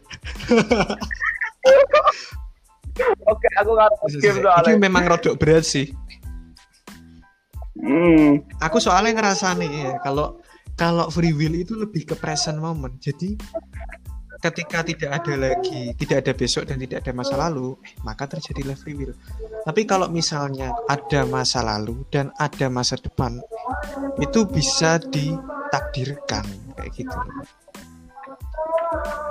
Oke, 3.32 3.48
aku 3.58 3.70
nggak 3.74 3.90
skip 4.10 4.36
soalnya. 4.42 4.78
memang 4.78 5.04
rodok 5.10 5.36
berat 5.38 5.66
sih. 5.66 5.90
Hmm. 7.84 8.40
aku 8.64 8.80
soalnya 8.80 9.20
ngerasa 9.20 9.60
nih 9.60 9.72
ya, 9.72 9.92
kalau 10.06 10.40
kalau 10.80 11.12
free 11.12 11.36
will 11.36 11.52
itu 11.58 11.76
lebih 11.76 12.08
ke 12.08 12.16
present 12.16 12.56
moment. 12.62 12.96
Jadi 13.02 13.36
ketika 14.44 14.84
tidak 14.84 15.24
ada 15.24 15.34
lagi 15.40 15.96
tidak 15.96 16.28
ada 16.28 16.34
besok 16.36 16.68
dan 16.68 16.76
tidak 16.76 17.04
ada 17.04 17.12
masa 17.16 17.40
lalu 17.40 17.80
eh, 17.84 17.96
maka 18.04 18.28
terjadilah 18.28 18.76
free 18.76 18.96
will. 18.96 19.16
Tapi 19.64 19.88
kalau 19.88 20.08
misalnya 20.12 20.76
ada 20.92 21.24
masa 21.24 21.64
lalu 21.64 22.04
dan 22.12 22.30
ada 22.40 22.68
masa 22.68 23.00
depan 23.00 23.40
itu 24.20 24.44
bisa 24.48 25.00
ditakdirkan 25.00 26.44
kayak 26.76 26.92
gitu 26.92 27.18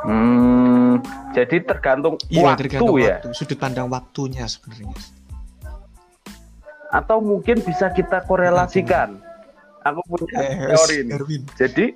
Hmm, 0.02 0.98
jadi 1.30 1.62
tergantung 1.62 2.18
iya 2.26 2.52
waktu 2.52 2.66
tergantung 2.66 2.98
ya, 2.98 3.22
waktu 3.22 3.30
sudut 3.38 3.58
pandang 3.58 3.86
waktunya 3.86 4.42
sebenarnya 4.50 4.98
atau 6.92 7.24
mungkin 7.24 7.64
bisa 7.64 7.88
kita 7.88 8.20
korelasikan. 8.28 9.16
Aku 9.82 9.98
punya 10.06 10.38
Eh, 10.38 10.70
teori 10.70 11.02
ini. 11.02 11.10
Erwin 11.16 11.42
Jadi, 11.58 11.90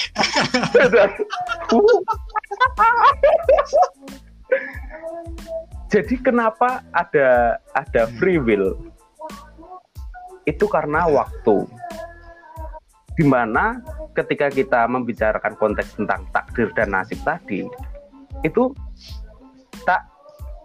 jadi 5.92 6.14
kenapa 6.22 6.80
ada 6.94 7.58
ada 7.76 8.06
free 8.16 8.38
will? 8.40 8.78
Itu 10.48 10.64
karena 10.70 11.04
waktu. 11.10 11.66
Di 13.20 13.28
mana 13.28 13.76
ketika 14.16 14.48
kita 14.48 14.88
membicarakan 14.88 15.52
konteks 15.60 16.00
tentang 16.00 16.24
takdir 16.32 16.72
dan 16.72 16.96
nasib 16.96 17.20
tadi, 17.20 17.68
itu 18.40 18.72
tak 19.84 20.08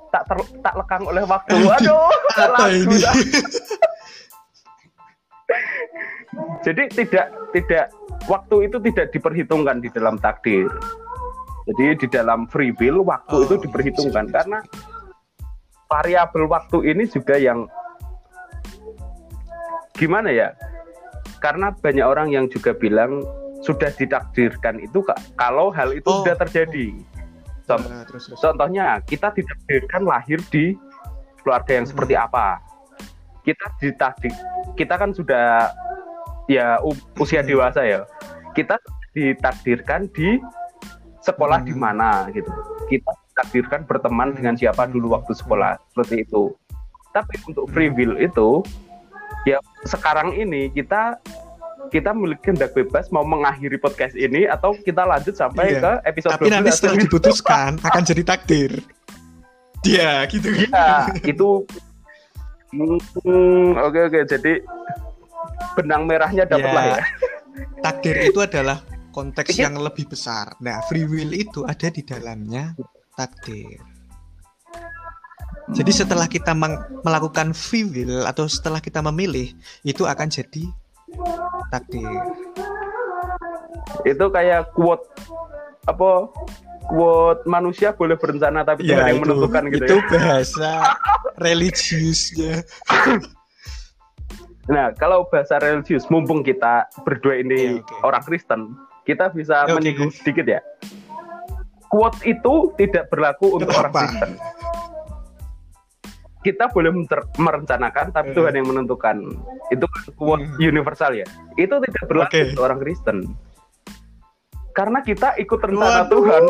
tak 0.08 0.24
ter- 0.32 0.56
tak 0.64 0.72
lekang 0.80 1.04
oleh 1.04 1.28
waktu. 1.28 1.60
Aduh, 1.84 2.08
apa 2.40 2.72
ini. 2.72 2.96
Jadi 6.64 6.88
tidak 6.96 7.28
tidak 7.52 7.92
waktu 8.32 8.72
itu 8.72 8.80
tidak 8.88 9.12
diperhitungkan 9.12 9.84
di 9.84 9.92
dalam 9.92 10.16
takdir. 10.16 10.72
Jadi 11.68 12.00
di 12.00 12.08
dalam 12.08 12.48
free 12.48 12.72
will 12.80 13.04
waktu 13.04 13.36
Oh, 13.36 13.44
itu 13.44 13.60
iya, 13.60 13.64
diperhitungkan 13.68 14.32
bisa, 14.32 14.36
karena 14.40 14.60
variabel 15.92 16.48
waktu 16.48 16.78
ini 16.94 17.04
juga 17.10 17.36
yang 17.36 17.68
gimana 19.98 20.32
ya? 20.32 20.56
Karena 21.46 21.70
banyak 21.70 22.02
orang 22.02 22.34
yang 22.34 22.50
juga 22.50 22.74
bilang 22.74 23.22
sudah 23.62 23.94
ditakdirkan 23.94 24.82
itu 24.82 25.06
kalau 25.38 25.70
hal 25.70 25.94
itu 25.94 26.10
Oh. 26.10 26.26
sudah 26.26 26.34
terjadi. 26.42 26.90
Contoh- 27.66 27.90
Nah, 27.90 28.02
terus 28.10 28.30
terus 28.30 28.42
Contohnya 28.42 28.98
kita 29.06 29.30
ditakdirkan 29.30 30.10
lahir 30.10 30.42
di 30.50 30.74
keluarga 31.46 31.78
yang 31.78 31.86
seperti 31.86 32.18
Hmm. 32.18 32.26
apa. 32.26 32.48
Kita 33.46 33.66
ditakdir, 33.78 34.34
kita 34.74 34.98
kan 34.98 35.14
sudah 35.14 35.70
ya 36.50 36.82
usia 37.18 37.46
Hmm. 37.46 37.50
dewasa 37.54 37.86
ya. 37.86 38.02
Kita 38.58 38.82
ditakdirkan 39.14 40.10
di 40.10 40.42
sekolah 41.22 41.62
Hmm. 41.62 41.70
di 41.70 41.74
mana 41.78 42.26
gitu. 42.34 42.50
Kita 42.90 43.14
ditakdirkan 43.30 43.86
berteman 43.86 44.34
Hmm. 44.34 44.38
dengan 44.42 44.54
siapa 44.58 44.90
dulu 44.90 45.14
waktu 45.14 45.38
sekolah 45.38 45.78
seperti 45.94 46.26
itu. 46.26 46.54
Tapi 47.14 47.38
untuk 47.50 47.70
free 47.70 47.94
will 47.94 48.18
itu 48.18 48.66
ya 49.46 49.58
sekarang 49.84 50.34
ini 50.34 50.68
kita 50.70 51.22
kita 51.88 52.12
memiliki 52.12 52.42
kehendak 52.44 52.74
bebas 52.74 53.08
mau 53.08 53.22
mengakhiri 53.22 53.78
podcast 53.78 54.18
ini 54.18 54.46
atau 54.46 54.74
kita 54.76 55.06
lanjut 55.06 55.34
sampai 55.34 55.70
Iya. 55.72 55.82
ke 55.82 55.92
episode 56.10 56.34
tapi 56.34 56.50
nanti 56.50 56.70
12 56.70 56.76
setelah 56.76 56.98
diputuskan 57.00 57.72
akan 57.80 58.02
jadi 58.04 58.24
takdir. 58.26 58.72
Dia 59.80 60.26
gitu. 60.28 60.50
Ya, 60.66 61.06
itu 61.22 61.50
Hmm, 62.74 63.72
oke 63.78 64.00
oke. 64.04 64.20
Jadi 64.28 64.60
benang 65.78 66.04
merahnya 66.04 66.44
dapat 66.44 66.68
Ya. 66.68 66.76
lah 66.76 66.86
ya. 66.90 67.00
takdir 67.80 68.18
itu 68.20 68.40
adalah 68.42 68.84
konteks 69.14 69.54
Pikir- 69.54 69.64
yang 69.64 69.80
lebih 69.80 70.10
besar. 70.10 70.58
Nah 70.60 70.84
free 70.90 71.06
will 71.06 71.32
itu 71.32 71.64
ada 71.64 71.88
di 71.88 72.04
dalamnya 72.04 72.76
takdir 73.16 73.80
jadi 75.72 75.92
setelah 75.92 76.28
kita 76.28 76.54
melakukan 77.02 77.56
free 77.56 77.82
will 77.84 78.26
atau 78.26 78.46
setelah 78.46 78.78
kita 78.78 79.02
memilih 79.02 79.50
itu 79.82 80.06
akan 80.06 80.30
jadi 80.30 80.70
takdir 81.70 82.06
Itu 84.04 84.30
kayak 84.30 84.74
quote 84.74 85.06
apa 85.86 86.30
quote 86.86 87.42
manusia 87.46 87.94
boleh 87.94 88.18
berencana 88.18 88.62
tapi 88.62 88.86
Tuhan 88.86 89.10
yang 89.10 89.22
menentukan 89.22 89.64
gitu 89.70 89.82
Ya, 89.82 89.90
itu 89.90 89.98
ya. 89.98 90.06
bahasa 90.12 90.72
religiusnya 91.38 92.54
Nah, 94.66 94.90
kalau 94.98 95.30
bahasa 95.30 95.62
religius 95.62 96.10
mumpung 96.10 96.42
kita 96.42 96.90
berdua 97.06 97.38
ini 97.38 97.78
Oke, 97.78 97.86
oke. 97.86 98.02
orang 98.02 98.24
Kristen, 98.26 98.62
kita 99.06 99.30
bisa 99.30 99.70
Oke. 99.70 99.78
menyinggung 99.78 100.10
sedikit 100.10 100.42
ya. 100.42 100.58
Quote 101.86 102.18
itu 102.26 102.74
tidak 102.74 103.14
berlaku 103.14 103.62
untuk 103.62 103.70
orang 103.72 103.94
Kenapa? 103.94 104.02
Kristen. 104.10 104.32
Kita 106.46 106.70
boleh 106.70 106.94
merencanakan 107.36 108.14
tapi 108.14 108.30
Eh. 108.30 108.36
Tuhan 108.38 108.54
yang 108.54 108.70
menentukan. 108.70 109.18
Itu 109.74 109.90
kan 109.90 110.02
quote 110.14 110.46
Hmm. 110.46 110.62
universal 110.62 111.18
ya. 111.18 111.26
Itu 111.58 111.82
tidak 111.82 112.04
berlaku 112.06 112.54
untuk 112.54 112.62
orang 112.62 112.80
Kristen. 112.80 113.18
Karena 114.72 115.00
kita 115.02 115.34
ikut 115.36 115.58
rencana 115.58 116.06
Waduh. 116.06 116.12
Tuhan. 116.14 116.44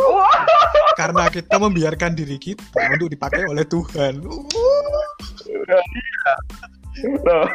Karena 0.96 1.24
kita 1.30 1.56
membiarkan 1.56 2.12
diri 2.12 2.36
kita 2.36 2.66
untuk 2.92 3.08
dipakai 3.08 3.46
oleh 3.46 3.64
Tuhan 3.64 4.20
Loh. 7.22 7.46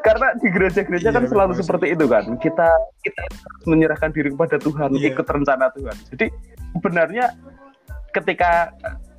Karena 0.00 0.30
di 0.36 0.48
gereja-gereja 0.48 1.08
Iya, 1.08 1.16
kan 1.16 1.24
selalu 1.26 1.52
seperti 1.56 1.90
itu 1.90 2.04
kan. 2.06 2.24
Kita 2.38 2.68
kita 3.00 3.22
menyerahkan 3.64 4.12
diri 4.12 4.30
kepada 4.30 4.56
Tuhan, 4.56 4.94
Iya. 4.94 5.10
ikut 5.10 5.26
rencana 5.26 5.72
Tuhan. 5.72 5.96
Jadi 6.14 6.26
sebenarnya 6.72 7.24
ketika 8.12 8.70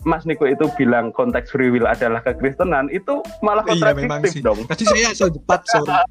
Mas 0.05 0.21
Niko 0.23 0.45
itu 0.45 0.69
bilang 0.75 1.09
konteks 1.09 1.49
free 1.49 1.67
will 1.67 1.83
adalah 1.83 2.21
kekristenan, 2.21 2.87
itu 2.89 3.19
malah 3.41 3.65
iya 3.65 3.89
memang 3.89 4.21
kontradiktif 4.21 4.31
sih 4.31 4.41
dong. 4.41 4.59
tadi 4.63 4.85
saya 4.85 5.09
asal 5.09 5.29
cepat 5.29 5.61
sorry 5.65 5.93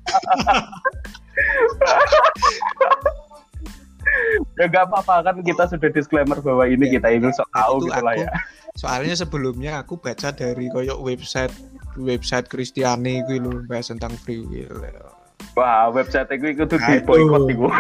Ya 4.55 4.69
gak 4.69 4.87
apa-apa 4.87 5.15
kan 5.25 5.37
kita 5.41 5.67
sudah 5.67 5.91
disclaimer 5.91 6.39
bahwa 6.39 6.63
ini 6.65 6.87
Iya. 6.87 6.95
kita 6.95 7.09
ini 7.11 7.29
sok 7.33 7.49
tahu 7.51 7.75
Itu 7.81 7.87
gitu 7.89 8.01
lah 8.01 8.15
ya. 8.15 8.29
soalnya 8.75 9.15
sebelumnya 9.15 9.73
aku 9.77 9.95
baca 9.97 10.31
dari 10.31 10.67
koyok 10.67 10.99
website 11.01 11.55
website 11.97 12.47
Kristiani 12.47 13.23
gue 13.25 13.39
lu 13.39 13.63
bahas 13.65 13.87
tentang 13.89 14.11
free 14.17 14.43
will 14.43 14.71
Wah, 15.55 15.87
website 15.89 16.27
itu 16.33 16.51
itu 16.53 16.65
di 16.67 16.95
boykot 17.01 17.47
iku. 17.49 17.71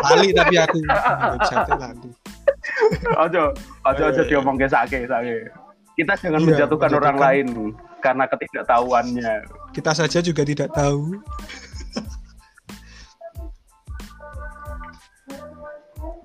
kali 0.00 0.30
tapi 0.30 0.54
aku 0.56 0.78
website 1.34 1.68
lali 1.72 2.10
Ojo, 3.18 3.52
ojo 3.84 4.02
ojo 4.06 4.22
Eh. 4.22 4.28
diomong 4.28 4.56
ke 4.56 4.66
sake, 4.66 5.04
sake. 5.04 5.48
Kita 5.94 6.14
jangan 6.14 6.38
Iya, 6.38 6.46
menjatuhkan 6.46 6.90
orang 6.94 7.16
lain 7.18 7.46
karena 7.98 8.24
ketidaktahuannya. 8.26 9.34
kita 9.68 9.90
saja 9.90 10.18
juga 10.20 10.42
tidak 10.42 10.70
tahu 10.70 11.18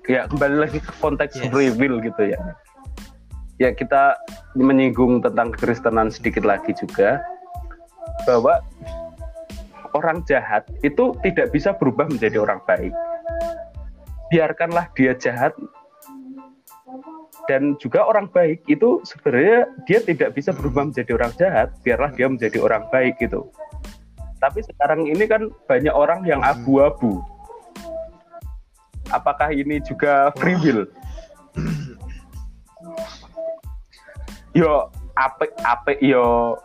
ya 0.04 0.28
kembali 0.28 0.56
lagi 0.60 0.78
ke 0.80 0.92
konteks 1.00 1.40
Yes. 1.40 1.52
will 1.76 1.96
gitu 2.00 2.22
ya 2.24 2.40
ya 3.56 3.70
kita 3.72 4.18
menyinggung 4.54 5.22
tentang 5.22 5.54
kekristenan 5.54 6.10
sedikit 6.10 6.44
lagi 6.44 6.74
juga 6.76 7.22
bahwa 8.28 8.60
orang 9.94 10.22
jahat 10.26 10.66
itu 10.82 11.14
tidak 11.22 11.50
bisa 11.50 11.72
berubah 11.72 12.06
menjadi 12.06 12.42
orang 12.42 12.60
baik 12.66 12.92
biarkanlah 14.28 14.90
dia 14.92 15.14
jahat 15.14 15.54
dan 17.44 17.76
juga 17.76 18.04
orang 18.04 18.28
baik 18.32 18.64
itu 18.68 19.04
sebenarnya 19.04 19.68
dia 19.84 20.00
tidak 20.00 20.32
bisa 20.32 20.50
berubah 20.52 20.88
menjadi 20.88 21.10
orang 21.16 21.32
jahat 21.36 21.68
biarlah 21.84 22.10
dia 22.16 22.28
menjadi 22.28 22.58
orang 22.60 22.88
baik 22.88 23.20
gitu. 23.20 23.48
Tapi 24.40 24.60
sekarang 24.64 25.08
ini 25.08 25.24
kan 25.24 25.48
banyak 25.68 25.92
orang 25.92 26.24
yang 26.28 26.44
abu-abu. 26.44 27.20
Apakah 29.12 29.52
ini 29.52 29.80
juga 29.84 30.32
free 30.40 30.56
will 30.60 30.88
yo 34.58 34.88
apik 35.14 35.52
apik 35.62 35.98
yo. 36.00 36.56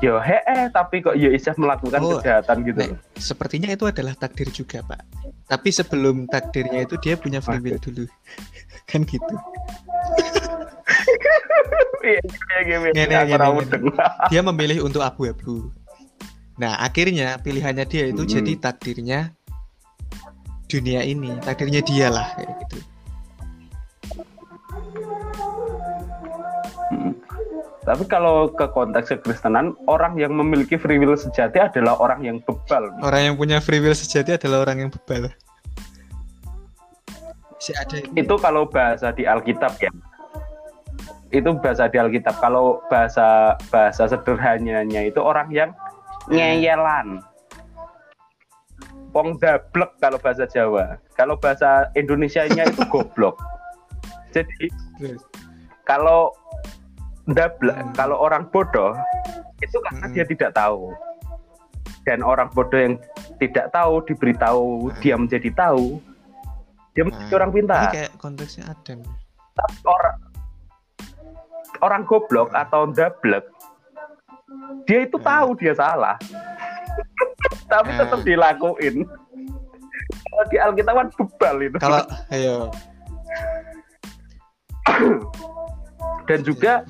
Yo 0.00 0.16
he 0.16 0.40
eh 0.48 0.72
tapi 0.72 1.04
kok 1.04 1.12
yo 1.12 1.28
isah 1.28 1.52
melakukan 1.60 2.00
Oh, 2.00 2.16
kejahatan 2.24 2.64
gitu 2.64 2.80
Nek, 2.80 2.96
sepertinya 3.20 3.68
itu 3.68 3.84
adalah 3.84 4.16
takdir 4.16 4.48
juga, 4.48 4.80
Pak. 4.80 5.04
Tapi 5.50 5.68
sebelum 5.74 6.30
takdirnya 6.30 6.86
itu 6.86 6.94
dia 7.02 7.18
punya 7.18 7.42
free 7.42 7.58
will 7.58 7.78
dulu. 7.82 8.06
kan 8.90 9.02
gitu. 9.02 9.34
Iya, 12.00 12.22
iya, 12.64 12.76
iya. 13.26 13.36
Dia 14.30 14.40
memilih 14.46 14.86
untuk 14.86 15.02
abu-abu. 15.02 15.74
Nah, 16.60 16.76
akhirnya 16.80 17.40
pilihannya 17.40 17.84
dia 17.88 18.04
itu 18.08 18.22
Hmm. 18.22 18.32
jadi 18.40 18.52
takdirnya 18.60 19.20
dunia 20.70 21.02
ini, 21.02 21.34
takdirnya 21.42 21.82
dia 21.82 22.06
lah 22.12 22.30
kayak 22.38 22.50
gitu. 22.66 22.78
Tapi 27.80 28.04
kalau 28.04 28.52
ke 28.52 28.68
konteks 28.68 29.08
kekristenan, 29.08 29.72
orang 29.88 30.20
yang 30.20 30.36
memiliki 30.36 30.76
free 30.76 31.00
will 31.00 31.16
sejati 31.16 31.64
adalah 31.64 31.96
orang 31.96 32.20
yang 32.20 32.36
bebal. 32.44 32.92
Orang 33.00 33.22
yang 33.24 33.34
punya 33.40 33.56
free 33.56 33.80
will 33.80 33.96
sejati 33.96 34.36
adalah 34.36 34.68
orang 34.68 34.84
yang 34.84 34.90
bebal. 34.92 35.32
Si 37.56 37.72
ada 37.76 38.04
Itu 38.12 38.36
kalau 38.36 38.68
bahasa 38.68 39.16
di 39.16 39.24
Alkitab 39.24 39.80
ya. 39.80 39.88
Itu 41.32 41.56
bahasa 41.56 41.88
di 41.88 41.96
Alkitab. 41.96 42.36
Kalau 42.36 42.84
bahasa 42.92 43.56
bahasa 43.72 44.12
sederhananya 44.12 45.00
itu 45.00 45.20
orang 45.24 45.48
yang 45.48 45.72
ngeyelan. 46.28 47.24
Pong 49.10 49.40
dablek 49.40 49.96
kalau 50.04 50.20
bahasa 50.20 50.44
Jawa. 50.44 51.00
Kalau 51.16 51.40
bahasa 51.40 51.88
Indonesianya 51.96 52.68
itu 52.68 52.84
goblok. 52.92 53.40
Jadi 54.36 54.68
kalau 55.88 56.36
ndablek, 57.30 57.78
kalau 57.94 58.18
orang 58.18 58.44
bodoh 58.50 58.92
itu 59.60 59.76
karena 59.88 60.06
Mm-mm. 60.06 60.14
dia 60.14 60.24
tidak 60.26 60.50
tahu. 60.52 60.90
Dan 62.02 62.24
orang 62.24 62.48
bodoh 62.50 62.76
yang 62.76 62.94
tidak 63.38 63.70
tahu 63.70 64.00
diberitahu 64.04 64.90
Mm. 64.90 64.98
dia 64.98 65.14
menjadi 65.14 65.50
tahu, 65.52 66.00
dia 66.92 67.02
menjadi 67.06 67.28
Nah, 67.28 67.36
orang 67.36 67.50
pintar. 67.52 67.80
Ini 67.80 67.88
kayak 67.92 68.12
konteksnya 68.16 68.64
Adam. 68.66 68.98
Tapi 69.52 69.76
orang 69.84 70.16
orang 71.80 72.02
goblok 72.04 72.50
atau 72.52 72.88
ndablek 72.88 73.44
dia 74.84 75.06
itu 75.06 75.16
Hmm. 75.16 75.24
tahu 75.24 75.48
dia 75.56 75.72
salah. 75.72 76.18
Tapi 77.70 77.90
tetap 77.94 78.18
Hmm. 78.18 78.26
dilakuin. 78.26 79.06
Kalau 80.10 80.44
di 80.50 80.56
Alkitab 80.58 80.94
kan 80.96 81.08
bebal 81.14 81.56
itu. 81.62 81.76
Kalau 81.78 82.02
ayo 82.34 82.56
Dan 86.26 86.40
juga 86.42 86.82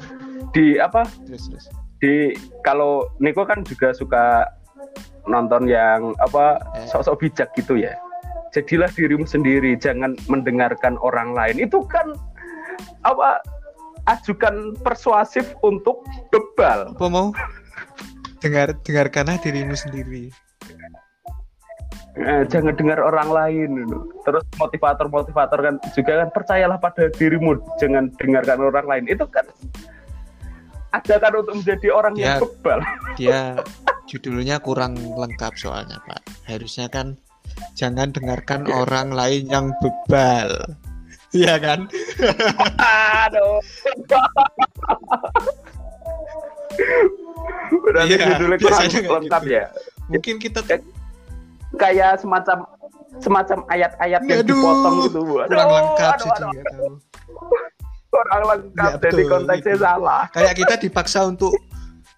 di 0.50 0.78
apa 0.78 1.06
terus 1.26 1.46
terus. 1.46 1.66
di 2.02 2.34
kalau 2.66 3.06
Niko 3.22 3.46
kan 3.46 3.62
juga 3.62 3.94
suka 3.94 4.48
nonton 5.28 5.68
yang 5.68 6.16
apa 6.18 6.58
Eh. 6.74 6.86
sok-sok 6.88 7.20
bijak 7.20 7.48
gitu 7.54 7.76
ya. 7.76 7.94
Jadilah 8.50 8.90
dirimu 8.90 9.22
sendiri, 9.30 9.78
jangan 9.78 10.18
mendengarkan 10.26 10.98
orang 10.98 11.30
lain. 11.38 11.62
Itu 11.62 11.86
kan 11.86 12.18
apa 13.06 13.38
ajukan 14.10 14.74
persuasif 14.82 15.54
untuk 15.62 16.02
bebal. 16.34 16.96
Apa 16.98 17.06
mau 17.06 17.30
dengar 18.42 18.74
dengarkanlah 18.82 19.38
dirimu 19.38 19.76
sendiri. 19.78 20.34
Eh, 22.18 22.42
jangan 22.50 22.74
dengar 22.74 22.98
orang 22.98 23.30
lain. 23.30 23.70
Terus 24.26 24.42
motivator-motivator 24.58 25.58
kan 25.62 25.74
juga 25.94 26.26
kan 26.26 26.28
percayalah 26.34 26.76
pada 26.82 27.06
dirimu, 27.14 27.54
jangan 27.78 28.10
dengarkan 28.18 28.58
orang 28.58 28.86
lain. 28.90 29.04
Itu 29.06 29.30
kan 29.30 29.46
ajakan 30.90 31.32
untuk 31.40 31.54
menjadi 31.58 31.88
orang 31.90 32.14
Ya. 32.14 32.36
yang 32.36 32.42
bebal. 32.42 32.78
Dia 33.14 33.40
judulnya 34.06 34.56
kurang 34.58 34.94
lengkap 34.96 35.54
soalnya, 35.54 36.02
Pak. 36.02 36.20
Harusnya 36.46 36.86
kan 36.86 37.14
jangan 37.74 38.10
dengarkan 38.10 38.66
orang 38.66 39.10
lain 39.10 39.46
yang 39.46 39.66
bebal. 39.78 40.50
Iya 41.30 41.62
kan? 41.62 41.86
Aduh. 43.22 43.62
Berarti 47.70 48.10
Iya, 48.10 48.26
judulnya 48.34 48.58
kurang 48.58 48.82
lengkap 49.22 49.42
gitu. 49.44 49.54
ya. 49.54 49.64
Mungkin 50.10 50.34
kita 50.38 50.60
Eh, 50.68 50.80
Kayak 51.70 52.18
semacam 52.18 52.66
semacam 53.22 53.58
ayat-ayat 53.70 54.22
yang 54.26 54.42
Aduh, 54.42 54.58
dipotong 54.58 54.94
gitu. 55.06 55.20
Aduh, 55.22 55.46
kurang 55.46 55.70
lengkap 55.70 56.12
aduh, 56.12 56.26
jadi 56.26 56.46
aduh. 56.66 56.94
Kurang 58.10 58.42
lengkap 58.42 58.90
Iya, 58.98 59.02
jadi 59.06 59.22
konteksnya 59.30 59.74
gitu. 59.78 59.86
salah. 59.86 60.22
Kayak 60.34 60.54
kita 60.58 60.74
dipaksa 60.82 61.20
untuk 61.30 61.54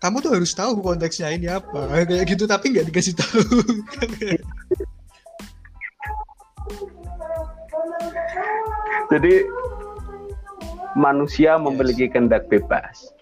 kamu 0.03 0.19
tuh 0.19 0.33
harus 0.35 0.51
tahu 0.51 0.83
konteksnya 0.83 1.31
ini 1.31 1.47
apa 1.47 1.79
kayak 2.11 2.27
gitu 2.27 2.45
tapi 2.51 2.75
nggak 2.75 2.91
dikasih 2.91 3.15
tahu 3.15 3.39
Jadi 9.13 9.45
manusia 10.97 11.61
memiliki 11.61 12.09
kehendak 12.09 12.49
bebas. 12.49 13.13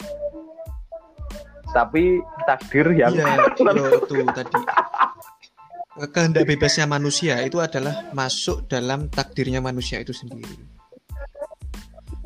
Tapi 1.74 2.22
takdir 2.46 2.86
yang 2.94 3.10
yo, 3.18 3.26
tuh 4.06 4.22
tadi. 4.30 4.54
Kehendak 6.14 6.46
bebasnya 6.46 6.86
manusia 6.86 7.42
itu 7.42 7.58
adalah 7.58 8.06
masuk 8.14 8.70
dalam 8.70 9.10
takdirnya 9.10 9.58
manusia 9.58 9.98
itu 9.98 10.14
sendiri. 10.14 10.79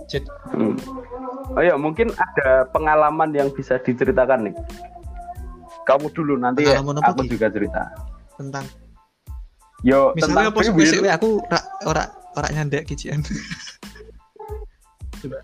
Jadi, 0.05 0.29
Hmm. 0.53 0.77
Oh 1.51 1.61
ya, 1.61 1.77
mungkin 1.77 2.09
ada 2.13 2.65
pengalaman 2.69 3.31
yang 3.31 3.49
bisa 3.49 3.77
diceritakan 3.79 4.49
nih. 4.49 4.55
Kamu 5.85 6.09
dulu 6.11 6.37
nanti 6.37 6.65
ya, 6.65 6.81
Pengalaman 6.81 7.05
aku 7.05 7.23
Ki? 7.25 7.31
juga 7.33 7.47
cerita. 7.49 7.83
tentang 8.35 8.65
Yo, 9.85 10.11
misalnya 10.13 10.49
tentang 10.51 10.57
apa 10.57 10.59
sih 10.65 10.73
aku 11.07 11.29
ora 11.45 11.61
ora 11.85 12.05
ora 12.35 12.49
nyandek 12.51 12.83
kician. 12.85 13.21
Coba 15.21 15.39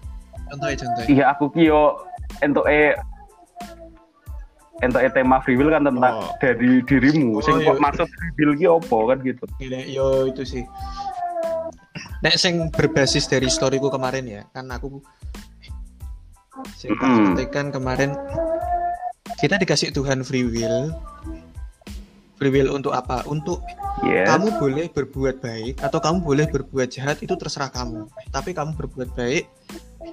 contoh 0.49 0.67
ya 0.67 0.77
contoh. 0.77 1.03
Iya, 1.07 1.25
aku 1.31 1.45
kyo 1.53 1.81
entuk 2.41 2.65
e 2.67 2.97
entuk 4.81 5.05
e 5.05 5.09
tema 5.13 5.39
free 5.39 5.55
will 5.55 5.69
kan 5.69 5.85
tentang 5.85 6.15
Oh. 6.19 6.33
dari 6.41 6.81
dirimu. 6.83 7.37
Oh, 7.37 7.45
Sing 7.45 7.61
iya. 7.61 7.69
kok 7.69 7.79
maksud 7.79 8.09
free 8.09 8.33
will 8.41 8.57
ki 8.57 8.67
opo 8.67 8.99
kan 9.07 9.21
gitu. 9.21 9.45
Yo 9.87 10.27
itu 10.27 10.43
sih. 10.43 10.65
Nek 12.21 12.37
sing 12.37 12.69
berbasis 12.69 13.25
dari 13.25 13.49
storyku 13.49 13.89
kemarin 13.89 14.29
ya, 14.29 14.43
kan 14.53 14.69
aku 14.69 15.01
sing 16.77 16.93
Mm-mm. 16.93 17.33
sampaikan 17.33 17.73
kemarin 17.73 18.13
kita 19.41 19.57
dikasih 19.57 19.89
Tuhan 19.97 20.21
free 20.21 20.45
will. 20.45 20.93
Free 22.37 22.53
will 22.53 22.73
untuk 22.77 22.93
apa? 22.93 23.25
Untuk 23.25 23.65
Yes. 24.01 24.33
kamu 24.33 24.49
boleh 24.57 24.87
berbuat 24.89 25.45
baik 25.45 25.75
atau 25.85 26.01
kamu 26.01 26.25
boleh 26.25 26.47
berbuat 26.49 26.89
jahat 26.89 27.21
itu 27.21 27.37
terserah 27.37 27.69
kamu. 27.69 28.09
Tapi 28.33 28.57
kamu 28.57 28.73
berbuat 28.73 29.13
baik 29.13 29.45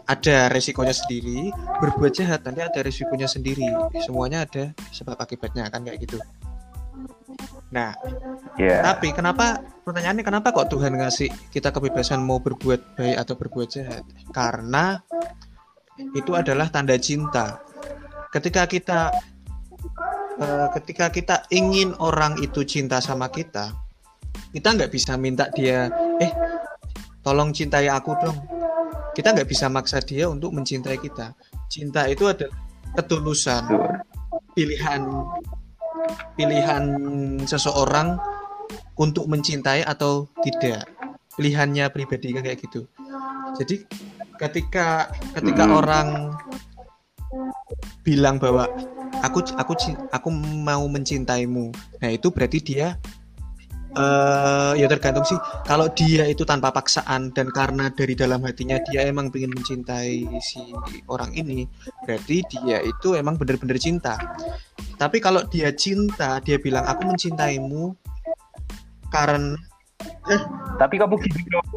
ada 0.08 0.52
resikonya 0.52 0.92
sendiri, 0.92 1.56
berbuat 1.80 2.12
jahat 2.12 2.44
nanti 2.44 2.68
ada 2.68 2.80
resikonya 2.84 3.32
sendiri. 3.32 3.68
Semuanya 4.04 4.44
ada 4.44 4.76
sebab 4.92 5.16
akibatnya 5.16 5.72
kan 5.72 5.88
kayak 5.88 6.04
gitu. 6.04 6.20
Nah, 7.68 7.92
Ya. 8.56 8.80
tapi 8.80 9.12
kenapa 9.12 9.60
pertanyaannya 9.84 10.24
kenapa 10.24 10.56
kok 10.56 10.72
Tuhan 10.72 10.96
ngasih 10.98 11.30
kita 11.52 11.70
kebebasan 11.76 12.24
mau 12.24 12.40
berbuat 12.40 12.96
baik 12.96 13.18
atau 13.20 13.34
berbuat 13.36 13.68
jahat? 13.68 14.04
Karena 14.32 14.98
itu 16.16 16.32
adalah 16.34 16.72
tanda 16.72 16.96
cinta. 16.96 17.60
Ketika 18.32 18.66
kita 18.66 19.12
eh, 20.40 20.68
ketika 20.80 21.12
kita 21.12 21.36
ingin 21.52 21.92
orang 22.00 22.40
itu 22.40 22.64
cinta 22.64 23.04
sama 23.04 23.28
kita, 23.28 23.74
kita 24.54 24.68
nggak 24.74 24.92
bisa 24.94 25.20
minta 25.20 25.52
dia, 25.52 25.92
eh 26.24 26.32
tolong 27.26 27.52
cintai 27.52 27.92
aku 27.92 28.16
dong. 28.24 28.38
Kita 29.12 29.34
nggak 29.34 29.50
bisa 29.50 29.66
maksa 29.68 29.98
dia 30.00 30.30
untuk 30.30 30.54
mencintai 30.54 31.02
kita. 31.02 31.34
Cinta 31.68 32.06
itu 32.06 32.30
adalah 32.30 32.54
ketulusan 32.96 33.66
pilihan 34.56 35.02
pilihan 36.36 36.84
seseorang 37.46 38.18
untuk 38.98 39.30
mencintai 39.30 39.86
atau 39.86 40.28
tidak. 40.42 40.90
Pilihannya 41.38 41.90
pribadi 41.94 42.34
kan 42.34 42.42
kayak 42.42 42.60
gitu. 42.66 42.90
Jadi 43.58 43.86
ketika 44.38 45.10
ketika 45.38 45.64
Hmm. 45.66 45.78
orang 45.78 46.08
bilang 48.02 48.40
bahwa 48.42 48.66
aku 49.22 49.44
aku 49.58 49.74
aku 50.10 50.30
mau 50.34 50.84
mencintaimu. 50.90 51.74
Nah 52.02 52.10
itu 52.10 52.32
berarti 52.34 52.60
dia 52.64 52.98
eh 53.96 54.74
ya 54.76 54.88
tergantung 54.92 55.24
sih. 55.24 55.40
Kalau 55.64 55.88
dia 55.96 56.28
itu 56.28 56.44
tanpa 56.44 56.74
paksaan 56.76 57.32
dan 57.32 57.48
karena 57.54 57.88
dari 57.94 58.14
dalam 58.18 58.44
hatinya 58.44 58.76
dia 58.92 59.08
emang 59.08 59.32
pengen 59.32 59.56
mencintai 59.56 60.28
si 60.44 60.60
orang 61.08 61.32
ini 61.38 61.64
berarti 62.04 62.44
dia 62.52 62.84
itu 62.84 63.16
emang 63.16 63.40
bener-bener 63.40 63.80
cinta. 63.80 64.20
Tapi 64.98 65.22
kalau 65.24 65.46
dia 65.48 65.72
cinta 65.72 66.42
dia 66.44 66.58
bilang 66.60 66.84
aku 66.84 67.08
mencintaimu 67.08 67.96
karena 69.14 69.56
Tapi 70.78 70.96
kamu 71.00 71.16
gini 71.24 71.42
dong. 71.50 71.68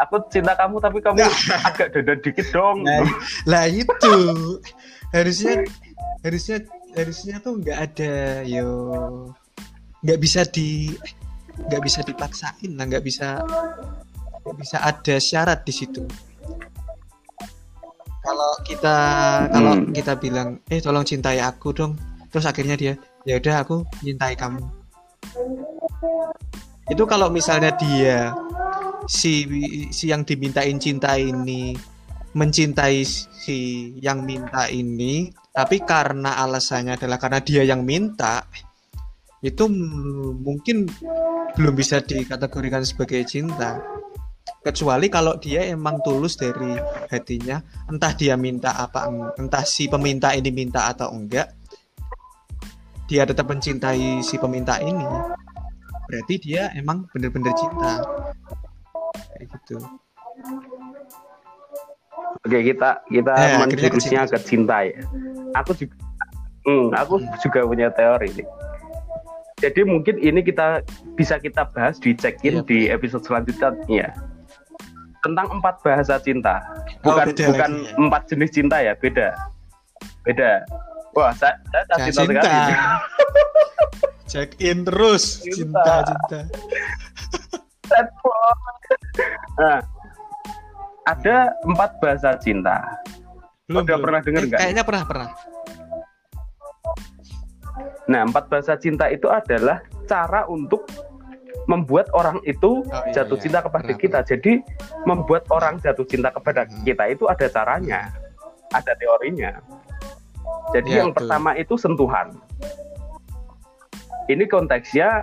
Aku 0.00 0.16
cinta 0.32 0.56
kamu 0.56 0.80
tapi 0.80 0.98
kamu 1.04 1.20
agak 1.68 1.92
dada 1.92 2.14
dikit 2.18 2.46
dong. 2.50 2.82
Nah, 2.82 3.04
lah 3.44 3.68
itu. 3.68 4.16
Harusnya 5.10 5.66
harusnya 6.22 6.62
harusnya 6.94 7.42
tuh 7.42 7.58
nggak 7.58 7.78
ada 7.78 8.46
yo 8.46 8.70
nggak 10.00 10.18
bisa 10.20 10.40
di 10.48 10.94
nggak 11.68 11.82
bisa 11.84 12.00
dipaksain 12.00 12.72
lah 12.76 12.84
nggak 12.88 13.04
bisa 13.04 13.44
nggak 14.44 14.56
bisa 14.56 14.76
ada 14.80 15.14
syarat 15.20 15.60
di 15.68 15.72
situ 15.76 16.02
kalau 18.20 18.52
kita 18.64 18.96
kalau 19.48 19.72
Hmm. 19.76 19.92
kita 19.96 20.12
bilang 20.16 20.60
eh 20.68 20.80
tolong 20.80 21.04
cintai 21.04 21.40
aku 21.40 21.72
dong 21.72 21.96
terus 22.32 22.44
akhirnya 22.44 22.76
dia 22.76 22.94
ya 23.28 23.36
udah 23.36 23.64
aku 23.64 23.84
cintai 24.00 24.36
kamu 24.36 24.60
itu 26.90 27.02
kalau 27.06 27.28
misalnya 27.28 27.72
dia 27.76 28.32
si 29.08 29.44
si 29.90 30.04
yang 30.10 30.24
dimintain 30.24 30.76
cinta 30.80 31.16
ini 31.16 31.76
mencintai 32.36 33.02
si 33.04 33.90
yang 33.98 34.22
minta 34.22 34.70
ini 34.70 35.32
tapi 35.50 35.82
karena 35.82 36.38
alasannya 36.46 36.94
adalah 36.94 37.18
karena 37.18 37.40
dia 37.42 37.62
yang 37.66 37.82
minta 37.82 38.46
itu 39.40 39.64
mungkin 40.36 40.84
belum 41.56 41.74
bisa 41.74 42.04
dikategorikan 42.04 42.84
sebagai 42.84 43.24
cinta 43.24 43.80
kecuali 44.60 45.08
kalau 45.08 45.40
dia 45.40 45.64
emang 45.64 46.04
tulus 46.04 46.36
dari 46.36 46.76
hatinya 47.08 47.58
entah 47.88 48.12
dia 48.12 48.36
minta 48.36 48.76
apa 48.76 49.08
entah 49.40 49.64
si 49.64 49.88
peminta 49.88 50.36
ini 50.36 50.52
minta 50.52 50.92
atau 50.92 51.08
enggak 51.16 51.48
dia 53.08 53.24
tetap 53.24 53.48
mencintai 53.48 54.20
si 54.20 54.36
peminta 54.36 54.76
ini 54.78 55.00
berarti 56.04 56.34
dia 56.36 56.68
emang 56.76 57.08
bener-bener 57.08 57.56
cinta 57.56 58.04
kayak 59.32 59.48
gitu 59.56 59.80
Oke 62.40 62.58
kita 62.64 63.04
kita 63.10 63.32
Eh, 63.36 63.58
menjurusnya 63.60 64.24
ke 64.24 64.38
cinta 64.40 64.80
ya. 64.80 65.04
Aku 65.60 65.76
juga, 65.76 65.92
hmm, 66.64 66.88
aku 66.96 67.20
Hmm. 67.20 67.36
juga 67.42 67.60
punya 67.68 67.92
teori 67.92 68.32
nih. 68.32 68.46
Jadi 69.60 69.80
mungkin 69.82 70.16
ini 70.16 70.40
kita 70.40 70.80
bisa 71.14 71.36
kita 71.36 71.68
bahas 71.68 71.96
di 71.96 72.12
check-in 72.12 72.60
Iya. 72.60 72.64
di 72.64 72.78
episode 72.88 73.20
selanjutnya 73.22 74.08
tentang 75.20 75.52
empat 75.52 75.78
bahasa 75.80 76.16
cinta. 76.16 76.64
Oh, 77.02 77.12
Bukan 77.12 77.28
beda 77.28 77.44
bukan 77.46 77.70
lagi 77.76 77.84
ya. 77.84 77.96
empat 77.98 78.22
jenis 78.26 78.50
cinta 78.50 78.76
ya, 78.78 78.92
beda. 78.94 79.28
Beda. 80.22 80.64
Wah, 81.12 81.32
saya, 81.34 81.52
saya 81.68 81.84
Saya 81.90 82.04
cinta, 82.06 82.22
cinta. 82.22 82.40
sekali. 82.40 82.72
check 84.30 84.50
in 84.58 84.78
terus 84.82 85.42
Cinta. 85.44 86.06
cinta 86.06 86.06
cinta. 86.06 86.40
Nah, 89.56 89.78
ada 91.04 91.36
empat 91.62 91.90
bahasa 91.98 92.38
cinta. 92.38 92.78
Udah 93.68 93.98
pernah 93.98 94.20
denger 94.20 94.40
Eh, 94.40 94.48
nggak? 94.48 94.58
kayaknya 94.58 94.82
pernah 94.82 95.04
pernah 95.04 95.28
Nah, 98.06 98.20
empat 98.24 98.48
bahasa 98.48 98.74
cinta 98.74 99.06
itu 99.06 99.26
adalah 99.26 99.80
cara 100.04 100.44
untuk 100.44 100.88
membuat 101.66 102.10
orang 102.10 102.42
itu 102.42 102.82
Oh, 102.82 103.02
iya, 103.06 103.22
jatuh 103.22 103.38
iya. 103.38 103.42
cinta 103.42 103.58
kepada 103.60 103.86
Pernah, 103.86 104.00
kita. 104.00 104.18
Jadi, 104.24 104.52
membuat 105.04 105.46
orang 105.48 105.78
jatuh 105.78 106.02
cinta 106.02 106.28
kepada 106.28 106.66
Hmm. 106.66 106.82
kita 106.82 107.04
itu 107.08 107.24
ada 107.26 107.46
caranya, 107.46 108.10
ada 108.70 108.92
teorinya. 108.96 109.60
Jadi, 110.70 110.90
Ya, 110.90 110.96
yang 111.00 111.10
betul. 111.14 111.26
pertama 111.26 111.50
itu 111.54 111.74
sentuhan. 111.76 112.34
Ini 114.26 114.46
konteksnya 114.46 115.22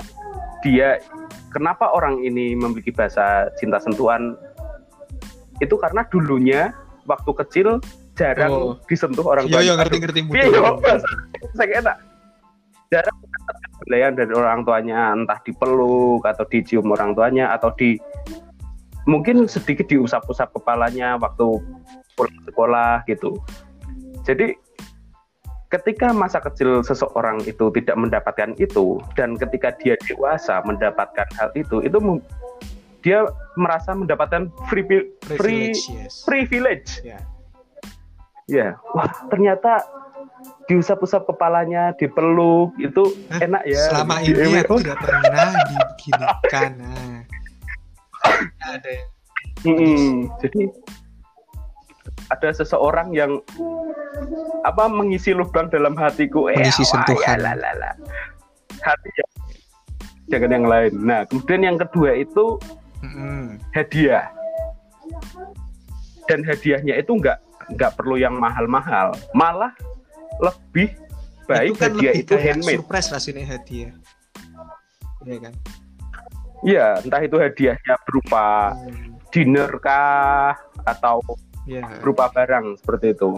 dia 0.60 1.00
kenapa 1.50 1.88
orang 1.90 2.20
ini 2.22 2.54
memiliki 2.54 2.92
bahasa 2.92 3.48
cinta 3.56 3.80
sentuhan 3.80 4.36
itu 5.58 5.74
karena 5.74 6.04
dulunya 6.06 6.76
waktu 7.04 7.32
kecil 7.36 7.80
jarang 8.14 8.52
Oh. 8.52 8.74
disentuh 8.86 9.24
orang 9.24 9.48
yo 9.48 9.58
tuanya. 9.58 9.68
yo 9.68 9.74
ngerti 9.76 9.96
ngerti 9.98 10.20
Iya, 10.28 10.60
bahasa 10.76 11.08
saya 11.58 11.74
enak. 11.80 11.98
Jarang 12.88 13.18
penilaian 13.84 14.14
dari 14.16 14.34
orang 14.36 14.64
tuanya, 14.64 15.12
entah 15.16 15.40
dipeluk 15.44 16.24
atau 16.24 16.44
dicium 16.48 16.88
orang 16.92 17.16
tuanya 17.16 17.52
atau 17.56 17.72
di 17.76 18.00
mungkin 19.08 19.48
sedikit 19.48 19.88
diusap-usap 19.88 20.52
kepalanya 20.52 21.16
waktu 21.16 21.64
pulang 22.20 22.40
sekolah 22.44 23.08
gitu. 23.08 23.40
Jadi 24.28 24.52
ketika 25.72 26.12
masa 26.12 26.44
kecil 26.44 26.84
seseorang 26.84 27.44
itu 27.48 27.72
tidak 27.76 27.96
mendapatkan 27.96 28.52
itu 28.60 29.00
dan 29.16 29.40
ketika 29.40 29.72
dia 29.80 29.96
dewasa 30.08 30.60
mendapatkan 30.68 31.28
hal 31.40 31.50
itu, 31.56 31.80
itu 31.84 31.98
dia 33.06 33.24
merasa 33.56 33.96
mendapatkan 33.96 34.52
free 34.68 34.84
free 34.84 35.08
privilege 35.40 35.80
yes 35.88 36.14
privilege. 36.28 36.92
Ya. 37.04 37.20
Ya, 38.48 38.80
wah 38.96 39.12
ternyata 39.28 39.84
diusap-usap 40.68 41.24
kepalanya, 41.28 41.96
dipeluk 41.96 42.76
itu 42.80 43.16
Hah? 43.32 43.40
enak 43.44 43.64
ya. 43.64 43.82
selama 43.88 44.20
ini 44.20 44.60
aku 44.60 44.76
tidak 44.84 45.00
pernah 45.00 45.50
dibeginikan 45.64 46.72
nah 46.78 47.18
ada 48.68 48.92
mm-mm. 49.64 50.28
Jadi 50.44 50.62
ada 52.28 52.50
seseorang 52.52 53.16
yang 53.16 53.40
apa 54.68 54.92
mengisi 54.92 55.32
lubang 55.32 55.72
dalam 55.72 55.96
hatiku. 55.96 56.52
Eh, 56.52 56.60
Mengisi 56.60 56.84
wah, 56.92 56.92
sentuhan. 57.04 57.38
Ya, 57.40 57.54
lah. 57.56 57.94
Hati 58.84 59.10
yang 59.16 59.32
jangan 60.28 60.50
yang 60.52 60.66
lain. 60.68 60.92
Nah, 61.00 61.22
kemudian 61.28 61.62
yang 61.64 61.78
kedua 61.80 62.20
itu 62.20 62.60
Mm-mm. 63.04 63.60
hadiah. 63.72 64.28
Dan 66.28 66.44
hadiahnya 66.44 67.00
itu 67.00 67.16
nggak 67.16 67.40
nggak 67.80 67.92
perlu 67.96 68.20
yang 68.20 68.36
mahal-mahal, 68.36 69.16
malah 69.32 69.72
lebih 70.42 70.88
baik 71.48 71.72
itu 71.72 71.80
kan 71.80 71.92
hadiah 71.94 72.12
lebih 72.14 72.22
itu 72.22 72.34
kayak 72.34 72.46
handmade. 72.56 72.78
surprise 72.82 73.08
rasanya 73.10 73.44
hadiah 73.48 73.92
Iya 75.26 75.38
kan 75.44 75.54
Iya, 76.66 76.88
entah 77.06 77.22
itu 77.22 77.38
hadiahnya 77.38 77.94
berupa 78.10 78.74
Hmm, 78.74 79.14
dinner 79.30 79.70
kah 79.78 80.58
atau 80.90 81.22
ya 81.70 81.86
berupa 82.02 82.34
barang 82.34 82.82
seperti 82.82 83.14
itu. 83.14 83.38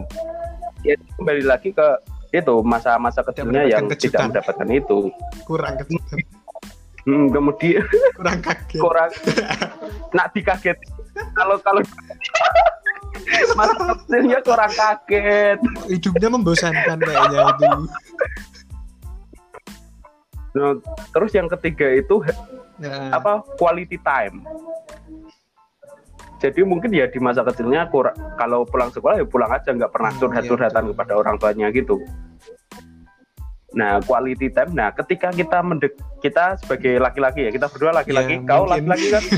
Ya 0.87 0.95
kembali 1.19 1.43
lagi 1.43 1.75
ke 1.75 1.87
itu 2.31 2.55
masa-masa 2.63 3.19
kecilnya 3.19 3.67
yang 3.67 3.91
kejutan. 3.91 4.07
tidak 4.07 4.21
mendapatkan 4.31 4.69
itu. 4.71 4.99
kurang 5.43 5.75
kejutan 5.83 6.17
Hmm, 7.03 7.27
kemudian 7.33 7.83
kurang 8.15 8.39
kaget 8.39 8.79
kurang 8.79 9.11
nak 10.13 10.31
dikaget 10.31 10.77
kalau 11.33 11.57
kalau 11.59 11.81
masa 13.53 13.73
kecilnya 13.95 14.39
kurang 14.41 14.71
kaget. 14.73 15.57
hidupnya 15.87 16.29
membosankan 16.31 16.97
kayaknya 16.99 17.39
itu 17.53 17.67
Nah, 20.49 20.73
terus 21.13 21.31
yang 21.37 21.45
ketiga 21.45 21.85
itu 21.93 22.25
Nah, 22.81 23.11
apa 23.13 23.43
quality 23.59 23.99
time. 24.01 24.41
Jadi 26.39 26.63
mungkin 26.63 26.89
ya 26.95 27.05
di 27.11 27.19
masa 27.19 27.43
kecilnya 27.43 27.91
kurang 27.91 28.15
kalau 28.39 28.63
pulang 28.63 28.87
sekolah 28.87 29.19
ya 29.19 29.27
pulang 29.27 29.51
aja 29.51 29.75
nggak 29.75 29.91
pernah 29.91 30.09
Hmm, 30.15 30.19
curhat-curhatan 30.23 30.71
iya, 30.71 30.87
betul. 30.87 30.95
kepada 30.95 31.13
orang 31.19 31.35
tuanya 31.37 31.67
gitu. 31.75 31.99
Nah 33.75 34.01
quality 34.01 34.49
time. 34.49 34.73
Nah 34.73 34.89
ketika 34.93 35.29
kita 35.29 35.61
mendek 35.61 35.93
kita 36.19 36.57
sebagai 36.57 36.97
laki-laki 36.97 37.47
ya 37.47 37.51
kita 37.53 37.69
berdua 37.69 37.91
laki-laki, 37.93 38.41
Ya, 38.41 38.45
kau 38.45 38.65
laki-laki 38.65 39.07
kan. 39.13 39.23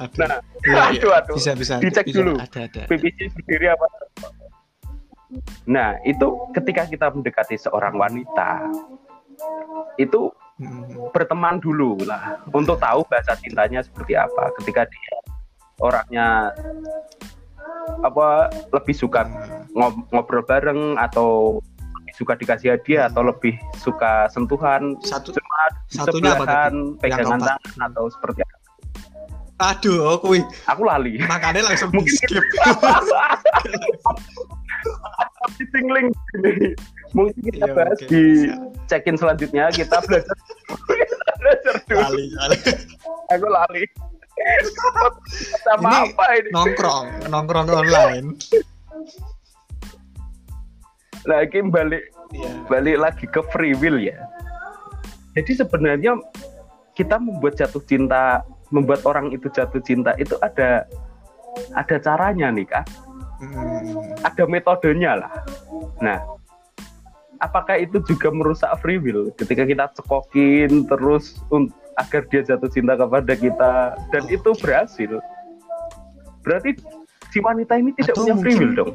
aduh. 0.00 0.26
Nah, 0.26 0.40
iya. 0.64 0.80
aduh, 0.96 1.12
aduh. 1.12 1.34
bisa 1.36 1.52
bisa 1.54 1.74
Dicek 1.78 2.08
bisa. 2.08 2.16
dulu. 2.18 2.34
ada 2.40 2.60
ada 2.66 2.82
PPC 2.88 3.30
berdiri 3.36 3.66
apa? 3.70 3.86
Nah 5.70 5.94
itu 6.02 6.26
ketika 6.56 6.88
kita 6.90 7.06
mendekati 7.14 7.54
seorang 7.60 7.94
wanita 7.94 8.66
itu 9.96 10.32
Mm, 10.60 11.08
berteman 11.16 11.56
dulu 11.56 11.96
lah 12.04 12.36
untuk 12.52 12.76
tahu 12.76 13.00
bahasa 13.08 13.32
cintanya 13.40 13.80
seperti 13.80 14.12
apa 14.12 14.52
ketika 14.60 14.84
dia 14.84 15.16
orangnya 15.80 16.52
apa 18.04 18.52
lebih 18.68 18.92
suka 18.92 19.24
mm. 19.24 19.72
ngob- 19.72 20.04
ngobrol 20.12 20.44
bareng 20.44 21.00
atau 21.00 21.64
lebih 22.10 22.18
suka 22.18 22.34
dikasih 22.34 22.74
hadiah 22.74 23.06
atau 23.06 23.22
lebih 23.22 23.54
suka 23.78 24.26
sentuhan 24.34 24.98
satu 25.06 25.30
cuma 25.30 25.62
Satunya 25.86 26.34
apa 26.34 26.74
pegangan 26.98 27.38
tangan 27.38 27.58
atau 27.86 28.10
seperti 28.10 28.42
apa. 28.42 28.58
Aduh, 29.60 30.16
oh, 30.16 30.16
kuy. 30.18 30.40
Aku 30.66 30.82
lali. 30.88 31.20
Makanya 31.20 31.60
langsung 31.60 31.92
Mungkin 31.94 32.10
skip. 32.16 32.40
Missing 35.60 35.86
link. 35.92 36.08
Mungkin 37.12 37.36
kita 37.44 37.68
Iya, 37.68 37.74
bahas 37.76 37.98
oke, 38.00 38.08
di 38.08 38.22
bisa. 38.48 38.56
check-in 38.88 39.16
selanjutnya. 39.20 39.68
Kita 39.68 40.00
belajar. 40.08 40.36
Belajar 41.44 41.74
dulu. 41.86 42.00
Kali, 42.00 42.24
kali. 42.32 42.56
Aku 43.36 43.46
lali. 43.52 43.84
Sama 45.60 46.08
Ini 46.08 46.16
apa 46.16 46.24
ini? 46.40 46.48
Nongkrong, 46.56 47.06
nongkrong 47.28 47.66
online. 47.68 48.28
Lagi 51.28 51.60
balik 51.66 52.04
Iya. 52.30 52.50
balik 52.70 52.96
lagi 53.02 53.24
ke 53.26 53.42
free 53.50 53.74
will 53.74 53.98
ya. 53.98 54.14
Jadi 55.34 55.58
sebenarnya 55.58 56.14
kita 56.94 57.18
membuat 57.18 57.58
jatuh 57.58 57.82
cinta, 57.82 58.46
membuat 58.70 59.02
orang 59.02 59.34
itu 59.34 59.50
jatuh 59.50 59.82
cinta 59.82 60.14
itu 60.14 60.38
ada 60.38 60.86
ada 61.74 61.96
caranya 61.98 62.54
nih 62.54 62.66
kak, 62.70 62.86
Hmm. 63.42 64.14
ada 64.22 64.46
metodenya 64.46 65.18
lah. 65.26 65.32
Nah, 65.98 66.22
apakah 67.42 67.82
itu 67.82 67.98
juga 68.06 68.30
merusak 68.30 68.70
free 68.78 69.02
will 69.02 69.34
ketika 69.34 69.66
kita 69.66 69.90
cekokin 69.98 70.86
terus 70.86 71.34
agar 71.98 72.22
dia 72.30 72.46
jatuh 72.46 72.70
cinta 72.70 72.94
kepada 72.94 73.34
kita 73.34 73.72
dan 74.14 74.22
itu 74.30 74.54
berhasil? 74.62 75.18
Berarti 76.46 76.78
si 77.34 77.42
wanita 77.42 77.74
ini 77.74 77.90
tidak 77.98 78.14
Atau 78.14 78.22
punya 78.22 78.34
free 78.38 78.54
will 78.54 78.74
dong? 78.78 78.92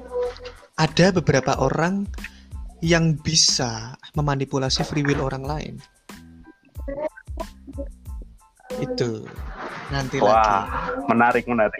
Ada 0.75 1.15
beberapa 1.15 1.55
orang 1.63 2.03
yang 2.83 3.15
bisa 3.15 3.95
memanipulasi 4.13 4.83
free 4.83 5.07
will 5.07 5.23
orang 5.23 5.43
lain. 5.47 5.73
Itu 8.77 9.23
nanti 9.87 10.19
lagi. 10.19 10.27
Wah, 10.27 10.63
menarik 11.07 11.47
menarik. 11.47 11.79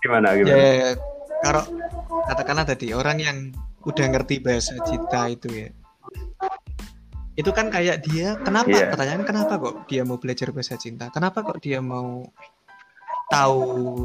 Gimana 0.00 0.32
Ya, 0.32 0.36
gimana? 0.38 0.54
ya, 0.54 0.70
ya. 0.70 0.90
kalau 1.42 1.62
katakanlah 2.30 2.64
tadi 2.68 2.94
orang 2.94 3.18
yang 3.18 3.38
udah 3.82 4.06
ngerti 4.06 4.38
bahasa 4.38 4.78
cinta 4.86 5.26
itu 5.26 5.48
ya. 5.50 5.68
Itu 7.34 7.50
kan 7.50 7.72
kayak 7.72 8.06
dia 8.06 8.38
kenapa 8.38 8.70
Iya. 8.70 8.86
pertanyaan 8.92 9.24
kenapa 9.26 9.58
kok 9.58 9.74
dia 9.90 10.06
mau 10.06 10.20
belajar 10.20 10.54
bahasa 10.54 10.78
cinta? 10.78 11.10
Kenapa 11.10 11.42
kok 11.42 11.58
dia 11.58 11.82
mau 11.82 12.22
tahu 13.32 13.64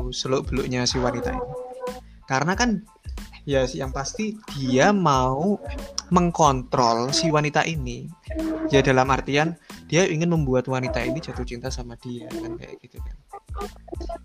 seluk 0.10 0.50
beluknya 0.50 0.90
si 0.90 0.98
wanita 0.98 1.30
ini? 1.36 1.65
Karena 2.26 2.58
kan 2.58 2.82
ya 3.46 3.70
yang 3.70 3.94
pasti 3.94 4.34
dia 4.58 4.90
mau 4.90 5.62
mengkontrol 6.10 7.14
si 7.14 7.30
wanita 7.30 7.62
ini. 7.66 8.10
Ya 8.74 8.82
dalam 8.82 9.14
artian 9.14 9.54
dia 9.86 10.10
ingin 10.10 10.34
membuat 10.34 10.66
wanita 10.66 11.06
ini 11.06 11.22
jatuh 11.22 11.46
cinta 11.46 11.70
sama 11.70 11.94
dia 12.02 12.26
kan 12.30 12.58
kayak 12.58 12.82
gitu 12.82 12.98
kan. 12.98 13.14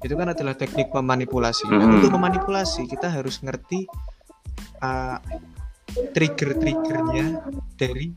Itu 0.01 0.17
kan 0.17 0.33
adalah 0.33 0.57
teknik 0.57 0.89
memanipulasi. 0.91 1.69
Nah, 1.69 1.85
Mhm. 1.85 2.01
untuk 2.01 2.17
memanipulasi 2.17 2.89
kita 2.89 3.13
harus 3.13 3.45
ngerti 3.45 3.85
uh, 4.81 5.21
trigger-triggernya 6.17 7.45
dari 7.77 8.17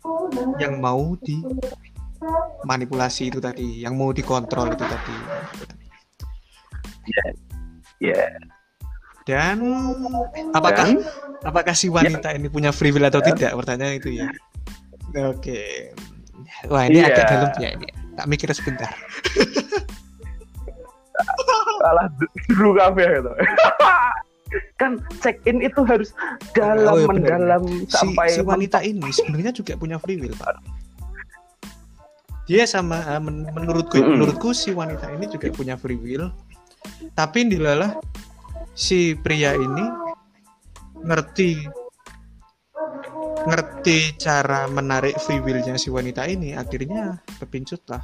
yang 0.61 0.77
mau 0.79 1.17
dimanipulasi 1.19 3.27
itu 3.27 3.43
tadi, 3.43 3.83
yang 3.83 3.99
mau 3.99 4.15
dikontrol 4.15 4.71
itu 4.71 4.85
tadi. 4.87 5.17
Ya. 7.99 8.23
Dan 9.23 9.55
apakah 10.51 10.87
Dan? 10.91 10.99
apakah 11.41 11.71
si 11.71 11.87
wanita 11.87 12.35
ini 12.35 12.47
punya 12.47 12.75
free 12.75 12.91
will 12.91 13.07
atau 13.07 13.23
tidak? 13.23 13.55
Pertanyaan 13.55 13.95
itu 13.95 14.11
ya. 14.13 14.27
Oke. 15.29 15.91
Wah, 16.67 16.83
ini 16.85 16.99
Iya. 16.99 17.07
agak 17.09 17.25
dalam 17.27 17.51
ya 17.57 17.69
ini. 17.71 17.87
Tak 18.13 18.25
mikir 18.27 18.47
sebentar. 18.51 18.91
kalah 21.79 22.07
dulu 22.49 22.75
kafe 22.75 23.03
gitu. 23.19 23.31
kan 24.79 25.01
check 25.17 25.41
in 25.43 25.59
itu 25.59 25.81
harus 25.81 26.13
dalam 26.53 26.93
Oh, 26.93 26.99
iya, 27.01 27.07
mendalam 27.09 27.63
Si, 27.83 27.89
sampai 27.89 28.27
si 28.29 28.41
wanita 28.45 28.79
ini 28.85 29.09
sebenarnya 29.09 29.51
juga 29.51 29.73
punya 29.73 29.97
free 29.97 30.15
will, 30.15 30.35
Pak. 30.37 30.61
Dia 32.45 32.67
sama 32.67 33.01
eh, 33.01 33.17
men- 33.17 33.49
menurutku 33.49 33.97
Mm-mm. 33.97 34.13
menurutku 34.15 34.53
si 34.53 34.69
wanita 34.71 35.09
ini 35.09 35.25
juga 35.27 35.49
punya 35.49 35.73
free 35.75 35.97
will. 35.97 36.29
Tapi 37.15 37.47
dilalah 37.47 37.97
si 38.73 39.13
pria 39.17 39.53
ini 39.53 39.85
ngerti 41.03 41.49
ngerti 43.43 44.17
cara 44.17 44.65
menarik 44.71 45.17
free 45.21 45.41
willnya 45.43 45.75
si 45.77 45.91
wanita 45.93 46.25
ini. 46.25 46.55
Akhirnya 46.57 47.21
kepincut 47.39 47.83
lah. 47.89 48.03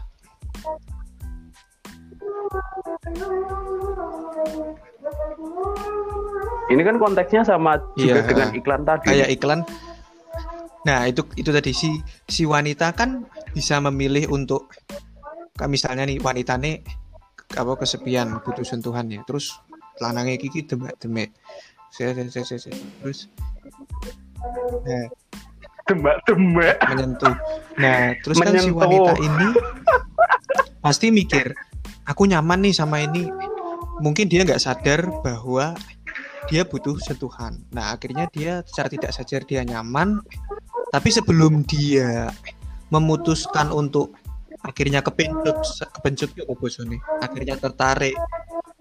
Ini 6.69 6.81
kan 6.85 7.01
konteksnya 7.01 7.41
sama 7.41 7.81
juga 7.97 8.21
Iya. 8.21 8.27
dengan 8.29 8.49
iklan 8.53 8.81
tadi. 8.85 9.05
Kayak 9.09 9.29
iklan. 9.33 9.59
Nah 10.85 11.09
itu 11.09 11.25
itu 11.33 11.49
tadi. 11.49 11.71
Si 11.73 11.97
si 12.29 12.45
wanita 12.45 12.93
kan 12.93 13.25
bisa 13.57 13.81
memilih 13.81 14.29
untuk 14.29 14.69
misalnya 15.65 16.05
nih 16.05 16.21
wanita 16.21 16.55
nih 16.61 16.79
apa 17.57 17.73
kesepian 17.81 18.37
butuh 18.45 18.61
sentuhan 18.61 19.09
ya. 19.09 19.25
Terus 19.25 19.57
lanangnya 19.99 20.39
kiki 20.39 20.65
demek 20.65 20.95
demek. 20.99 21.29
Saya 21.89 22.15
saya 22.15 22.43
saya 22.45 22.59
saya- 22.59 22.85
terus? 23.01 23.27
Nah, 24.85 25.05
demak-demak 25.89 26.77
menyentuh. 26.85 27.35
Nah 27.81 28.13
terus 28.21 28.37
kan 28.37 28.53
si 28.53 28.69
Menyentuh. 28.69 28.77
wanita 28.77 29.13
ini 29.25 29.47
pasti 30.79 31.07
mikir 31.09 31.51
aku 32.05 32.29
nyaman 32.29 32.69
nih 32.69 32.75
sama 32.77 33.01
ini. 33.01 33.25
Mungkin 33.99 34.31
dia 34.31 34.45
nggak 34.45 34.61
sadar 34.61 35.09
bahwa 35.25 35.75
dia 36.47 36.63
butuh 36.63 36.95
sentuhan. 37.01 37.59
Nah 37.73 37.97
akhirnya 37.97 38.29
dia 38.29 38.61
secara 38.63 38.87
tidak 38.87 39.11
sadar 39.11 39.43
dia 39.49 39.65
nyaman. 39.65 40.21
Tapi 40.89 41.09
sebelum 41.13 41.65
dia 41.65 42.29
memutuskan 42.89 43.69
untuk 43.69 44.17
akhirnya 44.65 45.01
kepencut 45.05 45.61
kepencut 45.99 46.29
ya 46.37 46.45
akhirnya 47.21 47.55
tertarik. 47.57 48.17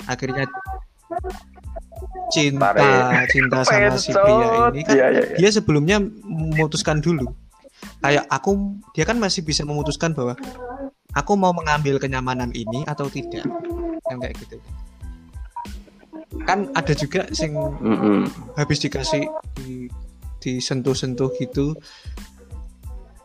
Akhirnya 0.09 0.49
cinta 2.29 2.77
Tarik. 2.77 3.29
cinta 3.33 3.59
sama 3.65 3.97
si 3.97 4.13
pria 4.13 4.71
ini 4.73 4.81
kan 4.85 4.95
Iya, 4.95 5.07
iya, 5.11 5.23
iya. 5.25 5.37
dia 5.41 5.51
sebelumnya 5.51 5.97
memutuskan 6.29 7.01
dulu 7.01 7.33
kayak 8.05 8.27
aku 8.29 8.79
dia 8.93 9.05
kan 9.09 9.17
masih 9.17 9.43
bisa 9.43 9.65
memutuskan 9.65 10.13
bahwa 10.13 10.37
aku 11.17 11.33
mau 11.35 11.51
mengambil 11.57 11.97
kenyamanan 11.97 12.53
ini 12.53 12.85
atau 12.85 13.09
tidak 13.09 13.47
yang 14.11 14.19
kayak 14.21 14.37
gitu 14.39 14.57
kan 16.45 16.69
ada 16.77 16.93
juga 16.93 17.25
sing 17.33 17.57
Mm-mm. 17.57 18.29
habis 18.55 18.79
dikasih 18.85 19.25
di 19.57 19.89
disentuh-sentuh 20.39 21.35
gitu 21.41 21.75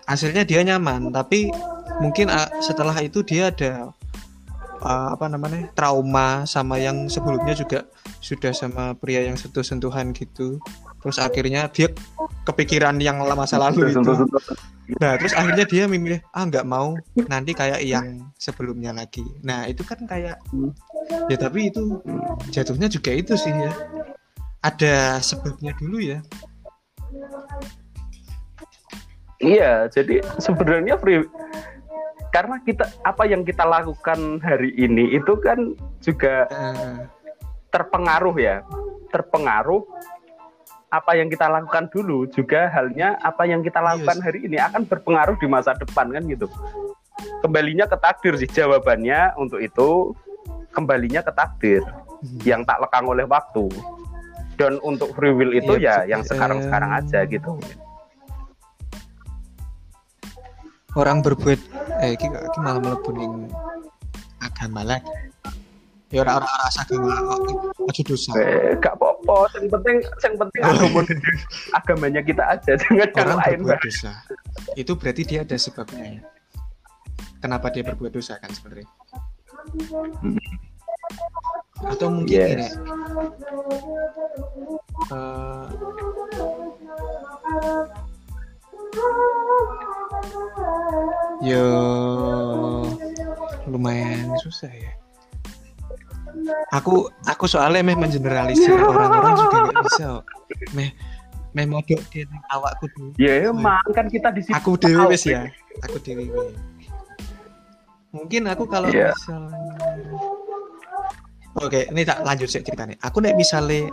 hasilnya 0.07 0.47
dia 0.47 0.63
nyaman 0.65 1.11
tapi 1.13 1.51
mungkin 2.01 2.31
ah, 2.31 2.49
setelah 2.63 2.95
itu 3.03 3.21
dia 3.21 3.53
ada 3.53 3.93
ah, 4.83 5.15
apa 5.15 5.25
namanya 5.31 5.71
trauma 5.73 6.43
sama 6.43 6.77
yang 6.77 7.07
sebelumnya 7.07 7.55
juga 7.55 7.87
sudah 8.19 8.51
sama 8.51 8.93
pria 8.93 9.23
yang 9.25 9.39
sentuh-sentuhan 9.39 10.11
gitu. 10.13 10.59
Terus 11.03 11.19
akhirnya 11.19 11.67
dia 11.71 11.91
kepikiran 12.47 12.99
yang 12.99 13.19
masa 13.35 13.59
lalu 13.59 13.91
itu. 13.91 14.03
Nah 14.99 15.15
terus 15.15 15.31
akhirnya 15.35 15.63
dia 15.63 15.83
memilih 15.87 16.19
ah 16.35 16.43
nggak 16.43 16.67
mau 16.67 16.95
nanti 17.27 17.55
kayak 17.55 17.83
yang 17.83 18.27
sebelumnya 18.35 18.91
lagi. 18.91 19.23
Nah 19.43 19.67
itu 19.67 19.83
kan 19.83 20.03
kayak 20.03 20.39
ya 21.27 21.37
tapi 21.39 21.71
itu 21.71 21.99
jatuhnya 22.51 22.87
juga 22.91 23.11
itu 23.15 23.35
sih 23.35 23.51
ya. 23.51 23.71
Ada 24.63 25.19
sebabnya 25.19 25.75
dulu 25.75 25.99
ya. 25.99 26.23
Iya, 29.43 29.91
jadi 29.91 30.23
sebenarnya 30.39 30.95
free 30.95 31.27
karena 32.33 32.57
kita 32.65 32.89
apa 33.05 33.29
yang 33.29 33.45
kita 33.45 33.61
lakukan 33.61 34.41
hari 34.41 34.73
ini 34.73 35.13
itu 35.13 35.37
kan 35.37 35.77
juga 36.01 36.49
terpengaruh 37.69 38.35
ya, 38.41 38.65
terpengaruh 39.13 39.85
apa 40.89 41.17
yang 41.17 41.29
kita 41.29 41.49
lakukan 41.49 41.89
dulu 41.93 42.25
juga 42.29 42.69
halnya 42.73 43.17
apa 43.21 43.45
yang 43.45 43.61
kita 43.61 43.81
lakukan 43.81 44.17
Yes. 44.17 44.25
hari 44.25 44.39
ini 44.45 44.57
akan 44.61 44.85
berpengaruh 44.85 45.37
di 45.37 45.45
masa 45.45 45.77
depan 45.77 46.09
kan 46.09 46.25
gitu. 46.25 46.49
Kembalinya 47.41 47.85
ke 47.85 47.97
takdir 48.01 48.33
sih 48.37 48.49
jawabannya 48.49 49.37
untuk 49.37 49.61
itu 49.61 50.17
kembalinya 50.73 51.21
ke 51.21 51.33
takdir 51.33 51.81
yang 52.45 52.65
tak 52.65 52.81
lekang 52.81 53.05
oleh 53.05 53.25
waktu. 53.29 53.69
Dan 54.53 54.77
untuk 54.85 55.17
free 55.17 55.33
will 55.33 55.53
itu 55.53 55.81
Iya, 55.81 56.05
ya 56.05 56.17
yang 56.17 56.21
sekarang-sekarang 56.21 56.93
eh, 56.93 56.99
aja 57.01 57.19
gitu. 57.25 57.57
Orang 60.93 61.19
berbuat 61.19 61.59
eh 61.99 62.13
iki, 62.13 62.27
iki 62.27 62.59
malah 62.59 62.79
mlebu 62.79 63.09
ning 63.11 63.33
agama 64.39 64.83
lagi 64.83 65.09
ya 66.09 66.21
ora 66.21 66.37
ora 66.37 66.47
rasa 66.61 66.85
agama 66.85 67.09
aja 67.89 68.01
dosa 68.03 68.29
Eh, 68.37 68.77
gak 68.77 68.93
apa-apa. 68.93 69.49
Yang 69.57 69.67
penting, 69.71 69.97
yang 70.21 70.35
penting 70.37 70.61
agama 70.61 70.99
agamanya 71.73 72.21
kita 72.21 72.43
aja, 72.47 72.71
jangan 72.77 73.09
orang 73.17 73.39
lain. 73.41 73.57
berbuat 73.59 73.79
dosa 73.81 74.11
itu 74.73 74.91
berarti 74.93 75.21
dia 75.23 75.39
ada 75.41 75.57
sebabnya 75.57 76.05
ya 76.05 76.21
kenapa 77.39 77.67
dia 77.67 77.81
berbuat 77.83 78.11
dosa 78.11 78.37
kan 78.37 78.49
sebenarnya 78.49 78.85
Hmm. 79.63 80.35
atau 81.85 82.07
mungkin 82.09 82.35
Yes. 82.35 82.51
gini 82.51 82.67
eh, 85.09 85.65
yo. 91.41 91.67
Lumayan 93.65 94.27
susah 94.39 94.69
ya. 94.69 94.91
Aku 96.73 97.07
aku 97.23 97.45
soalnya 97.45 97.79
meh 97.81 97.95
mengeneralisir 97.95 98.73
orang-orang 98.75 99.33
juga 99.37 99.57
nggak 99.63 99.83
bisa 99.85 100.05
meh 100.73 100.89
meh 101.53 101.65
modok 101.65 102.01
dia 102.09 102.25
awakku 102.49 102.89
dulu 102.91 103.13
Ya 103.15 103.47
emang 103.47 103.77
kan 103.93 104.09
kita 104.09 104.33
di 104.33 104.41
sini. 104.41 104.57
aku 104.57 104.73
tahu, 104.75 105.07
wis 105.07 105.23
ya 105.23 105.45
aku 105.79 106.01
dewe 106.01 106.25
wis. 106.25 106.57
mungkin 108.09 108.49
aku 108.49 108.65
kalau 108.65 108.89
Iya. 108.89 109.13
misalnya 109.13 109.61
oke 111.55 111.79
ini 111.87 112.01
tak 112.01 112.19
lanjut 112.21 112.49
sih 112.49 112.59
ceritanya 112.59 112.97
aku 112.99 113.21
nek 113.21 113.37
misalnya 113.37 113.87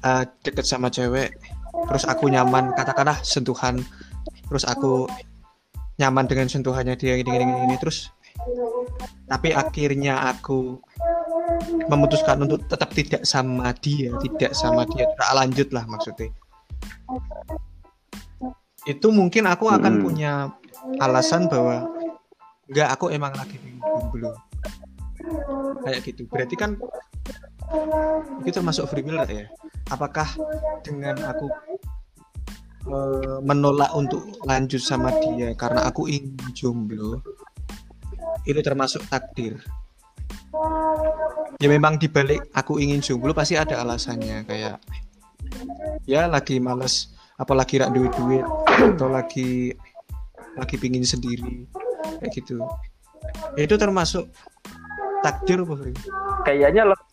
eh, 0.00 0.22
deket 0.40 0.64
sama 0.64 0.88
cewek 0.88 1.34
terus 1.86 2.04
aku 2.08 2.26
nyaman 2.32 2.74
katakanlah 2.74 3.20
sentuhan. 3.22 3.78
Terus 4.48 4.64
aku 4.64 5.06
nyaman 5.98 6.26
dengan 6.30 6.46
sentuhannya 6.48 6.94
dia 6.94 7.18
gini 7.18 7.30
gini 7.30 7.44
gini, 7.44 7.58
gini, 7.66 7.76
terus 7.78 8.10
tapi 9.28 9.50
akhirnya 9.52 10.30
aku 10.30 10.78
memutuskan 11.90 12.38
untuk 12.46 12.64
tetap 12.70 12.90
tidak 12.94 13.22
sama 13.26 13.74
dia 13.76 14.14
tidak 14.24 14.52
sama 14.56 14.88
dia. 14.88 15.04
Tidak 15.04 15.32
lanjut 15.36 15.68
lah 15.74 15.84
maksudnya. 15.84 16.30
Itu 18.88 19.12
mungkin 19.12 19.44
aku 19.50 19.68
akan 19.68 20.00
Hmm. 20.00 20.04
punya 20.04 20.32
alasan 21.02 21.50
bahwa 21.50 21.84
enggak 22.70 22.88
aku 22.94 23.12
emang 23.12 23.36
lagi 23.36 23.58
pengen 23.60 23.82
jomblo 23.84 24.32
kayak 25.84 26.00
gitu. 26.06 26.24
Berarti 26.30 26.54
kan 26.56 26.78
itu 28.46 28.54
termasuk 28.54 28.88
free 28.88 29.04
will 29.04 29.20
ya 29.28 29.44
apakah 29.88 30.28
dengan 30.84 31.16
aku 31.24 31.46
eh, 32.88 33.38
menolak 33.44 33.92
untuk 33.96 34.24
lanjut 34.44 34.80
sama 34.80 35.12
dia 35.20 35.52
karena 35.56 35.88
aku 35.88 36.08
ingin 36.08 36.36
jomblo 36.52 37.20
itu 38.44 38.60
termasuk 38.64 39.04
takdir? 39.08 39.60
Ya 41.58 41.68
memang 41.68 41.98
dibalik 42.00 42.40
aku 42.54 42.80
ingin 42.80 43.02
jomblo 43.02 43.36
pasti 43.36 43.58
ada 43.58 43.82
alasannya. 43.82 44.46
Kayak 44.46 44.80
ya 46.08 46.24
lagi 46.30 46.56
males 46.62 47.12
apalagi 47.36 47.80
rak 47.82 47.92
duit 47.92 48.12
duit 48.16 48.44
atau 48.66 49.08
lagi 49.10 49.72
lagi 50.58 50.76
pingin 50.80 51.04
sendiri 51.04 51.66
kayak 52.22 52.32
gitu. 52.34 52.58
Itu 53.58 53.74
termasuk 53.76 54.30
takdir? 55.20 55.62
Kayaknya 56.46 56.88
le- 56.88 57.06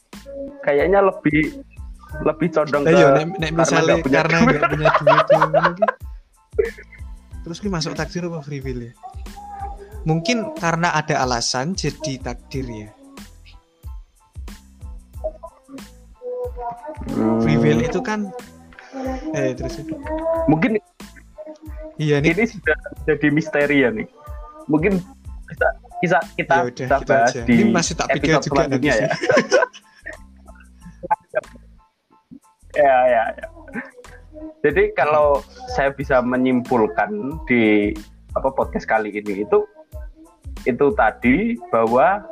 kayaknya 0.63 0.99
lebih 1.03 1.61
lebih 2.23 2.47
condong 2.53 2.83
ke 2.85 2.91
Lah 2.91 2.99
iya, 2.99 3.07
nek, 3.11 3.25
nek 3.35 3.49
karena 3.51 3.59
misalnya 3.59 3.95
punya 3.99 4.19
karena 4.23 4.37
duit. 4.37 4.45
nggak 4.45 4.63
punya 4.71 4.89
duit 4.95 5.25
ngono 5.35 5.69
ki. 5.75 5.85
terus 7.43 7.57
ki 7.59 7.67
masuk 7.69 7.93
takdir 7.93 8.23
apa 8.25 8.39
free 8.41 8.61
will 8.63 8.81
ya? 8.89 8.93
Mungkin 10.05 10.37
karena 10.55 10.93
ada 10.93 11.15
alasan 11.21 11.73
jadi 11.73 12.21
takdir 12.21 12.65
ya. 12.65 12.89
Hmm, 17.05 17.37
Free 17.43 17.57
will 17.59 17.81
itu 17.83 17.99
kan 18.01 18.31
eh 19.35 19.51
terus 19.53 19.83
mungkin 20.47 20.79
iya 21.99 22.23
nih 22.23 22.31
ini 22.31 22.43
sudah 22.47 22.77
jadi 23.05 23.27
misteri 23.29 23.83
ya 23.83 23.89
nih. 23.91 24.07
Mungkin 24.65 24.97
kita 25.45 25.67
kita 26.01 26.17
kita, 26.37 26.55
Ya 26.55 26.63
kita 26.71 26.95
kita 26.97 26.97
bahas 27.05 27.29
aja. 27.35 27.41
di 27.45 27.53
Ini 27.53 27.63
masih 27.69 27.93
tak 27.97 28.07
pikir 28.15 28.33
juga 28.41 28.61
nanti 28.65 28.87
ya. 28.89 29.09
ya, 32.75 32.97
ya, 33.07 33.23
ya. 33.33 33.47
Jadi 34.61 34.91
kalau 34.93 35.39
saya 35.73 35.89
bisa 35.89 36.19
menyimpulkan 36.19 37.09
di 37.45 37.93
apa 38.35 38.51
podcast 38.51 38.83
kali 38.83 39.09
ini 39.09 39.45
itu 39.45 39.63
itu 40.65 40.85
tadi 40.93 41.55
bahwa 41.69 42.25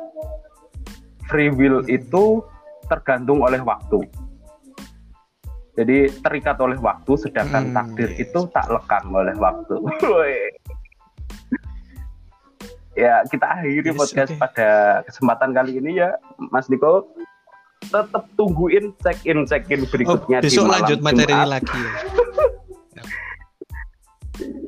free 1.30 1.48
will 1.48 1.80
itu 1.86 2.42
tergantung 2.90 3.40
oleh 3.40 3.62
waktu. 3.62 4.04
Jadi 5.74 6.06
terikat 6.22 6.54
oleh 6.62 6.78
waktu, 6.78 7.18
sedangkan 7.18 7.70
Hmm, 7.70 7.74
takdir 7.74 8.10
yes. 8.14 8.30
itu 8.30 8.40
tak 8.52 8.70
lekang 8.70 9.10
oleh 9.10 9.34
waktu. 9.34 9.74
Ya 12.94 13.26
kita 13.26 13.58
akhiri 13.58 13.82
Yes, 13.90 13.98
podcast 13.98 14.30
oke. 14.30 14.38
pada 14.38 14.70
kesempatan 15.02 15.50
kali 15.50 15.82
ini 15.82 15.98
ya, 15.98 16.14
Mas 16.54 16.70
Niko. 16.70 17.10
Tetap 17.84 18.24
tungguin 18.34 18.92
check 18.98 19.18
in 19.24 19.44
check 19.44 19.64
in 19.68 19.80
Oh, 19.80 19.88
berikutnya 19.88 20.38
di 20.38 20.46
besok 20.46 20.64
malam 20.64 20.74
lanjut 20.80 20.98
materi 21.00 21.24
ini 21.24 21.34
Jumat. 21.34 21.48
lagi 21.50 21.78
ya. 21.78 21.92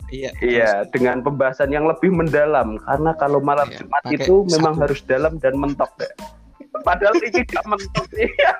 Iya. 0.06 0.30
Iya, 0.38 0.70
dengan 0.88 1.18
pembahasan 1.18 1.68
yang 1.68 1.82
lebih 1.84 2.14
mendalam 2.14 2.78
karena 2.80 3.10
kalau 3.18 3.42
malam 3.42 3.66
Iya, 3.66 3.82
Jumat 3.82 4.02
itu 4.06 4.34
memang 4.54 4.72
sapu. 4.72 4.82
harus 4.86 5.00
dalam 5.02 5.32
dan 5.42 5.58
mentok 5.58 5.90
ya. 5.98 6.06
Padahal 6.80 7.18
ini 7.18 7.34
tidak 7.42 7.66
mentok. 7.66 8.06
Iya. 8.14 8.52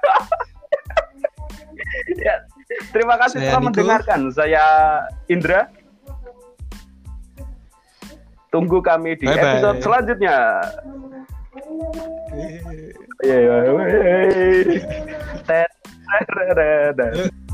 ya, 2.26 2.34
terima 2.90 3.14
kasih 3.16 3.38
Saya 3.38 3.46
telah 3.46 3.60
Niko. 3.62 3.68
mendengarkan. 3.70 4.20
Saya 4.34 4.64
Indra. 5.30 5.70
Tunggu 8.50 8.82
kami 8.82 9.14
di 9.14 9.30
Bye-bye. 9.30 9.46
episode 9.54 9.78
selanjutnya. 9.80 10.36
Iya, 13.24 13.36
iya, 13.40 13.56
iya. 13.64 14.80
Tet. 15.48 15.70